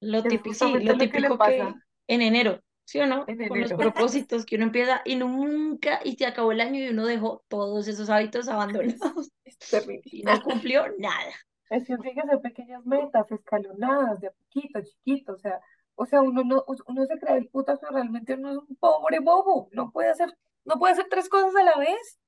[0.01, 1.75] Lo típico, sí, lo típico que pasa.
[2.09, 3.27] en enero, ¿sí o no?
[3.29, 6.89] En Con los propósitos que uno empieza y nunca, y se acabó el año y
[6.89, 11.35] uno dejó todos esos hábitos abandonados Es y no cumplió nada.
[11.69, 15.61] Es que hacer pequeñas metas, escalonadas, de a poquito, chiquito, o sea,
[15.97, 19.21] o sea, uno no, uno se cree el putas, pero realmente uno es un pobre
[19.21, 20.35] bobo, no puede hacer,
[20.65, 22.19] no puede hacer tres cosas a la vez,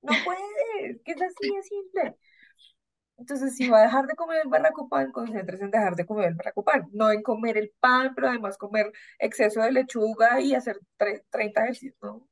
[0.00, 2.16] no puede, que es así de simple.
[3.18, 6.28] Entonces, si va a dejar de comer el barraco pan, concéntrese en dejar de comer
[6.28, 10.54] el barraco pan, no en comer el pan, pero además comer exceso de lechuga y
[10.54, 12.28] hacer tre- 30 ejercicios, no,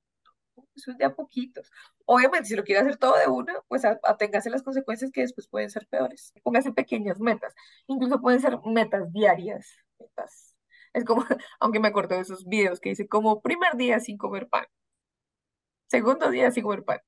[0.76, 1.70] eso es de a poquitos.
[2.06, 5.70] Obviamente, si lo quiere hacer todo de una, pues aténgase las consecuencias que después pueden
[5.70, 6.32] ser peores.
[6.42, 7.54] Póngase pequeñas metas,
[7.86, 9.68] incluso pueden ser metas diarias.
[10.92, 11.24] Es como,
[11.60, 14.66] aunque me acuerdo de esos videos que dice como primer día sin comer pan,
[15.88, 17.00] segundo día sin comer pan,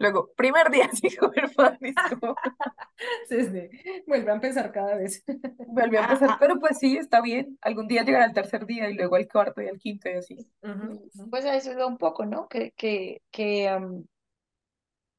[0.00, 1.78] luego primer día sin comer pan,
[2.18, 2.34] como,
[3.28, 5.22] Sí, sí, vuelve a empezar cada vez.
[5.68, 8.94] vuelve a empezar, pero pues sí, está bien, algún día llegará al tercer día y
[8.94, 10.36] luego al cuarto y al quinto y así.
[11.30, 12.48] Pues a eso iba un poco, ¿no?
[12.48, 13.78] Que, que, que,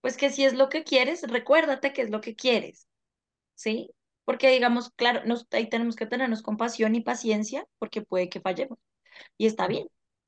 [0.01, 2.87] pues que si es lo que quieres, recuérdate que es lo que quieres,
[3.55, 3.91] ¿sí?
[4.25, 8.79] Porque digamos, claro, nos, ahí tenemos que tenernos compasión y paciencia porque puede que fallemos
[9.37, 9.87] y está bien.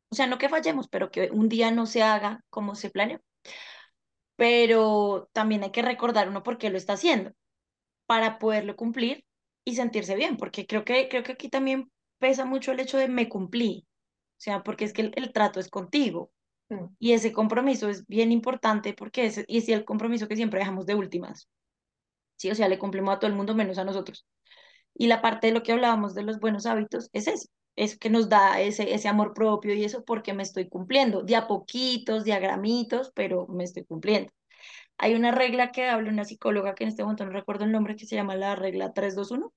[0.09, 3.19] O sea, no que fallemos, pero que un día no se haga como se planeó.
[4.43, 7.31] Pero también hay que recordar uno por qué lo está haciendo
[8.05, 9.23] para poderlo cumplir
[9.63, 11.89] y sentirse bien, porque creo que, creo que aquí también
[12.19, 15.61] pesa mucho el hecho de me cumplí, o sea, porque es que el, el trato
[15.61, 16.33] es contigo
[16.99, 20.85] y ese compromiso es bien importante porque es, y es el compromiso que siempre dejamos
[20.87, 21.47] de últimas,
[22.35, 22.51] ¿sí?
[22.51, 24.27] O sea, le cumplimos a todo el mundo menos a nosotros.
[24.93, 28.09] Y la parte de lo que hablábamos de los buenos hábitos es eso, es que
[28.09, 32.23] nos da ese, ese amor propio y eso porque me estoy cumpliendo, de a poquitos,
[32.23, 34.31] de a gramitos, pero me estoy cumpliendo.
[34.97, 37.95] Hay una regla que habla una psicóloga que en este momento no recuerdo el nombre,
[37.95, 39.53] que se llama la regla 321.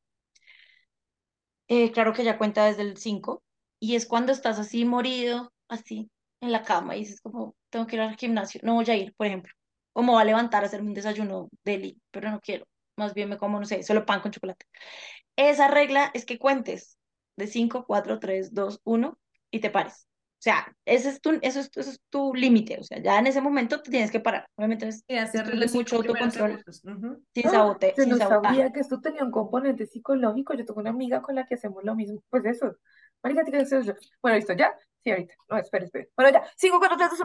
[1.68, 3.42] Eh, claro que ya cuenta desde el 5
[3.80, 6.10] y es cuando estás así morido, así
[6.40, 9.14] en la cama y dices como, tengo que ir al gimnasio, no voy a ir,
[9.16, 9.52] por ejemplo,
[9.92, 13.28] o me voy a levantar a hacerme un desayuno deli, pero no quiero, más bien
[13.30, 14.66] me como, no sé, solo pan con chocolate.
[15.36, 16.95] Esa regla es que cuentes
[17.36, 19.18] de 5, 4, 3, 2, 1
[19.50, 20.06] y te pares.
[20.38, 23.26] O sea, ese es tu, eso es, eso es tu límite, o sea, ya en
[23.26, 24.46] ese momento te tienes que parar.
[24.56, 26.82] Obviamente es Y hacer mucho autocontrol, segundos.
[26.84, 27.24] Ujú.
[27.34, 28.54] sin sabote, Yo sin no sabotaje.
[28.56, 30.54] sabía que esto tenía un componente psicológico.
[30.54, 32.22] Yo tengo una amiga con la que hacemos lo mismo.
[32.28, 32.76] Pues eso.
[33.22, 33.94] Marica, ¿qué es eso?
[34.22, 34.72] Bueno, listo, ya.
[35.02, 35.34] Sí, ahorita.
[35.48, 36.10] No, espere, espere.
[36.14, 36.42] Bueno, ya.
[36.56, 37.20] 5, 4, 3, 2,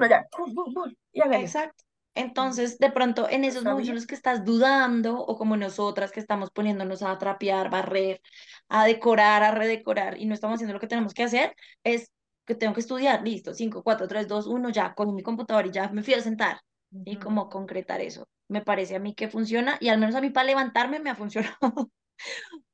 [0.76, 1.26] 1, ya.
[1.39, 1.84] Exacto.
[2.14, 6.12] Entonces, de pronto, en ¿Lo esos momentos en los que estás dudando, o como nosotras
[6.12, 8.22] que estamos poniéndonos a trapear, barrer,
[8.68, 12.12] a decorar, a redecorar, y no estamos haciendo lo que tenemos que hacer, es
[12.45, 15.72] que tengo que estudiar, listo, 5, 4, 3, 2, 1, ya, cogí mi computador y
[15.72, 16.59] ya me fui a sentar,
[17.05, 17.20] y Ujú.
[17.20, 18.28] como concretar eso.
[18.49, 21.16] Me parece a mí que funciona, y al menos a mí para levantarme me ha
[21.16, 21.55] funcionado,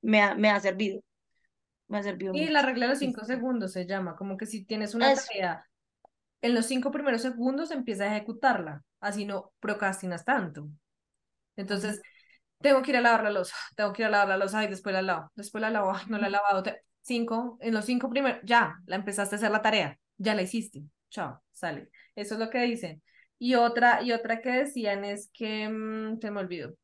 [0.02, 1.02] me ha, me ha servido,
[1.88, 2.54] me ha servido Y mucho.
[2.54, 3.34] la regla de los cinco Listo.
[3.34, 5.24] segundos se llama, como que si tienes una Eso.
[5.28, 5.66] tarea,
[6.42, 10.70] en los cinco primeros segundos empieza a ejecutarla, así no procrastinas tanto.
[11.56, 12.02] Entonces,
[12.62, 14.68] tengo que ir a lavar la losa, tengo que ir a lavar la losa y
[14.68, 16.64] después la lavo, después la lavo, ay, no la he lavado.
[16.64, 20.42] te- Cinco, en los cinco primeros, ya, la empezaste a hacer la tarea, ya la
[20.44, 21.90] hiciste, chao, sale.
[22.16, 23.02] Eso es lo que dicen.
[23.40, 26.76] Y otra, y otra que decían es que, mm, se me olvidó.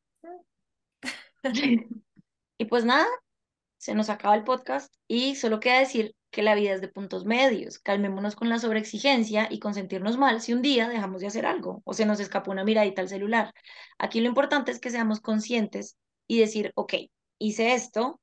[2.58, 3.06] Y pues nada,
[3.78, 7.24] se nos acaba el podcast y solo queda decir que la vida es de puntos
[7.24, 7.78] medios.
[7.78, 11.80] Calmémonos con la sobreexigencia y con sentirnos mal si un día dejamos de hacer algo
[11.84, 13.54] o se nos escapó una miradita al celular.
[13.98, 16.94] Aquí lo importante es que seamos conscientes y decir, ok,
[17.38, 18.20] hice esto,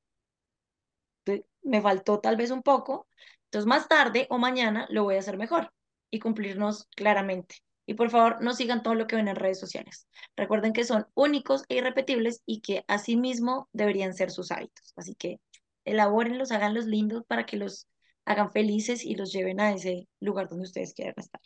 [1.62, 3.08] me faltó tal vez un poco,
[3.44, 5.72] entonces más tarde o mañana lo voy a hacer mejor
[6.10, 7.56] y cumplirnos claramente.
[7.86, 10.06] Y por favor, no sigan todo lo que ven en redes sociales.
[10.36, 14.92] Recuerden que son únicos e irrepetibles y que asimismo deberían ser sus hábitos.
[14.96, 15.40] Así que
[15.86, 17.88] elabórenlos, háganlos lindos para que los
[18.24, 21.40] hagan felices y los lleven a ese lugar donde ustedes quieran estar.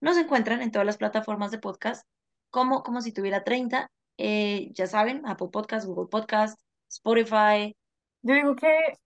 [0.00, 2.06] Nos encuentran en todas las plataformas de podcast
[2.50, 3.90] como, como si tuviera 30.
[4.18, 7.74] eh, ya saben, Apple Podcast, Google Podcast, Spotify.
[8.22, 8.98] Yo digo que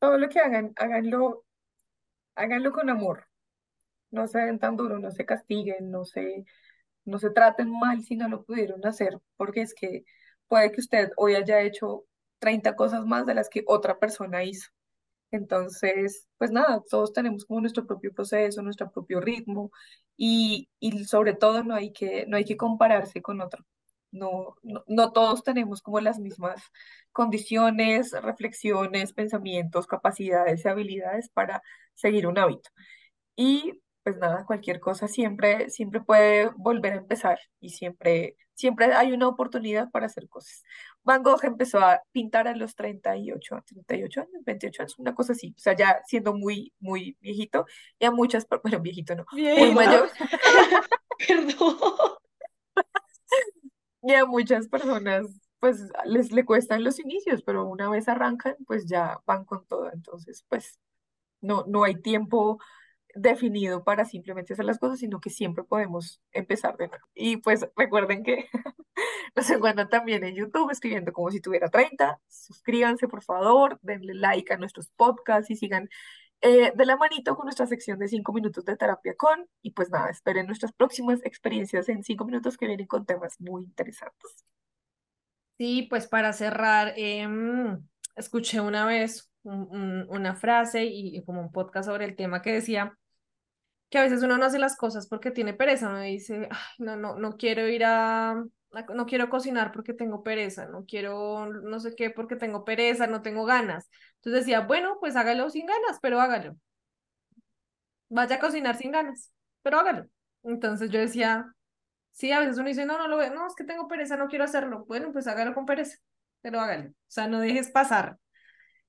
[0.00, 1.44] todo lo que hagan, háganlo,
[2.36, 3.26] háganlo con amor.
[4.10, 6.44] No se den tan duro, no se castiguen, no se,
[7.04, 10.04] no se traten mal si no lo pudieron hacer, porque es que
[10.48, 12.04] puede que usted hoy haya hecho
[12.38, 14.70] 30 cosas más de las que otra persona hizo.
[15.30, 19.70] Entonces, pues nada, todos tenemos como nuestro propio proceso, nuestro propio ritmo
[20.16, 23.64] y, y sobre todo no hay que, no hay que compararse con otro.
[24.10, 26.62] No, no, no todos tenemos como las mismas
[27.12, 31.62] condiciones, reflexiones, pensamientos, capacidades y habilidades para
[31.94, 32.70] seguir un hábito.
[33.36, 39.12] Y pues nada, cualquier cosa siempre, siempre puede volver a empezar y siempre, siempre hay
[39.12, 40.62] una oportunidad para hacer cosas.
[41.08, 45.54] Van Gogh empezó a pintar a los 38, 38 años, 28 años, una cosa así,
[45.56, 47.64] o sea, ya siendo muy, muy viejito,
[47.98, 50.10] y a muchas, bueno, viejito no, muy mayor.
[51.26, 51.76] Perdón.
[54.02, 55.24] y a muchas personas,
[55.60, 59.90] pues les le cuestan los inicios, pero una vez arrancan, pues ya van con todo,
[59.90, 60.78] entonces, pues
[61.40, 62.60] no, no hay tiempo
[63.14, 67.04] definido para simplemente hacer las cosas, sino que siempre podemos empezar de nuevo.
[67.14, 68.48] Y pues recuerden que
[69.36, 72.20] nos encuentran también en YouTube escribiendo como si tuviera 30.
[72.28, 75.88] Suscríbanse, por favor, denle like a nuestros podcasts y sigan
[76.40, 79.48] eh, de la manito con nuestra sección de 5 minutos de terapia con.
[79.62, 83.64] Y pues nada, esperen nuestras próximas experiencias en 5 minutos que vienen con temas muy
[83.64, 84.44] interesantes.
[85.58, 87.84] Sí, pues para cerrar, em,
[88.14, 92.98] escuché una vez una frase y, como un podcast sobre el tema que decía
[93.88, 97.16] que a veces uno no hace las cosas porque tiene pereza, uno dice, no, no,
[97.18, 98.44] no quiero ir a,
[98.94, 103.22] no quiero cocinar porque tengo pereza, no quiero no sé qué porque tengo pereza, no
[103.22, 103.88] tengo ganas.
[104.16, 106.56] Entonces decía, bueno, pues hágalo sin ganas, pero hágalo.
[108.10, 109.32] Vaya a cocinar sin ganas,
[109.62, 110.06] pero hágalo.
[110.42, 111.54] Entonces yo decía,
[112.12, 114.28] sí, a veces uno dice, no, no lo veo, no, es que tengo pereza, no
[114.28, 114.84] quiero hacerlo.
[114.86, 115.98] Bueno, pues hágalo con pereza,
[116.40, 116.90] pero hágalo.
[116.90, 118.18] O sea, no dejes pasar.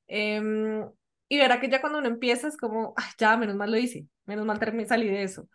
[0.10, 0.86] Em,
[1.30, 4.08] y verá que ya cuando uno empieza es como, Ay, ya, menos mal lo hice,
[4.26, 5.48] menos mal salí de eso.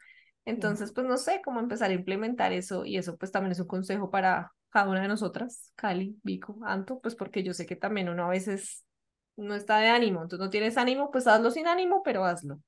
[0.47, 3.67] Entonces, pues no sé cómo empezar a implementar eso y eso pues también es un
[3.67, 8.09] consejo para cada una de nosotras, Cali, Vico, Anto, pues porque yo sé que también
[8.09, 8.85] uno a veces
[9.37, 12.61] no está de ánimo, entonces no tienes ánimo, pues hazlo sin ánimo, pero hazlo.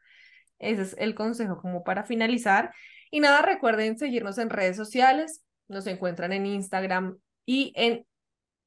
[0.59, 2.73] Ese es el consejo como para finalizar.
[3.11, 8.07] Y nada, recuerden seguirnos en redes sociales, nos encuentran en Instagram y en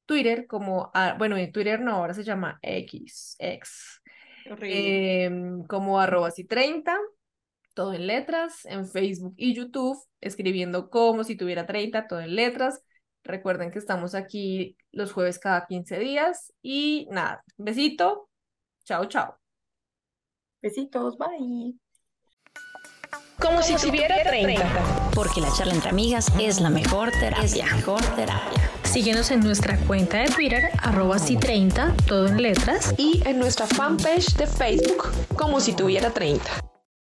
[0.09, 4.01] Twitter como, ah, bueno, en Twitter no, ahora se llama X, X,
[4.59, 6.97] em, como arroba y 30,
[7.75, 12.81] todo en letras, en Facebook y YouTube, escribiendo como si tuviera 30, todo en letras.
[13.23, 18.31] Recuerden que estamos aquí los jueves cada 15 días y nada, besito,
[18.85, 19.37] chao, chao.
[20.59, 21.75] Besitos, bye.
[23.39, 25.11] Como, si, tuviera 30.
[25.13, 27.65] Porque la charla entre amigas es la mejor terapia.
[27.75, 28.68] mejor terapia.
[28.91, 32.95] Síguenos en nuestra cuenta de Twitter, arroba si 30, todo en letras.
[32.97, 36.68] Y en nuestra fanpage de Facebook, como si tuviera 30.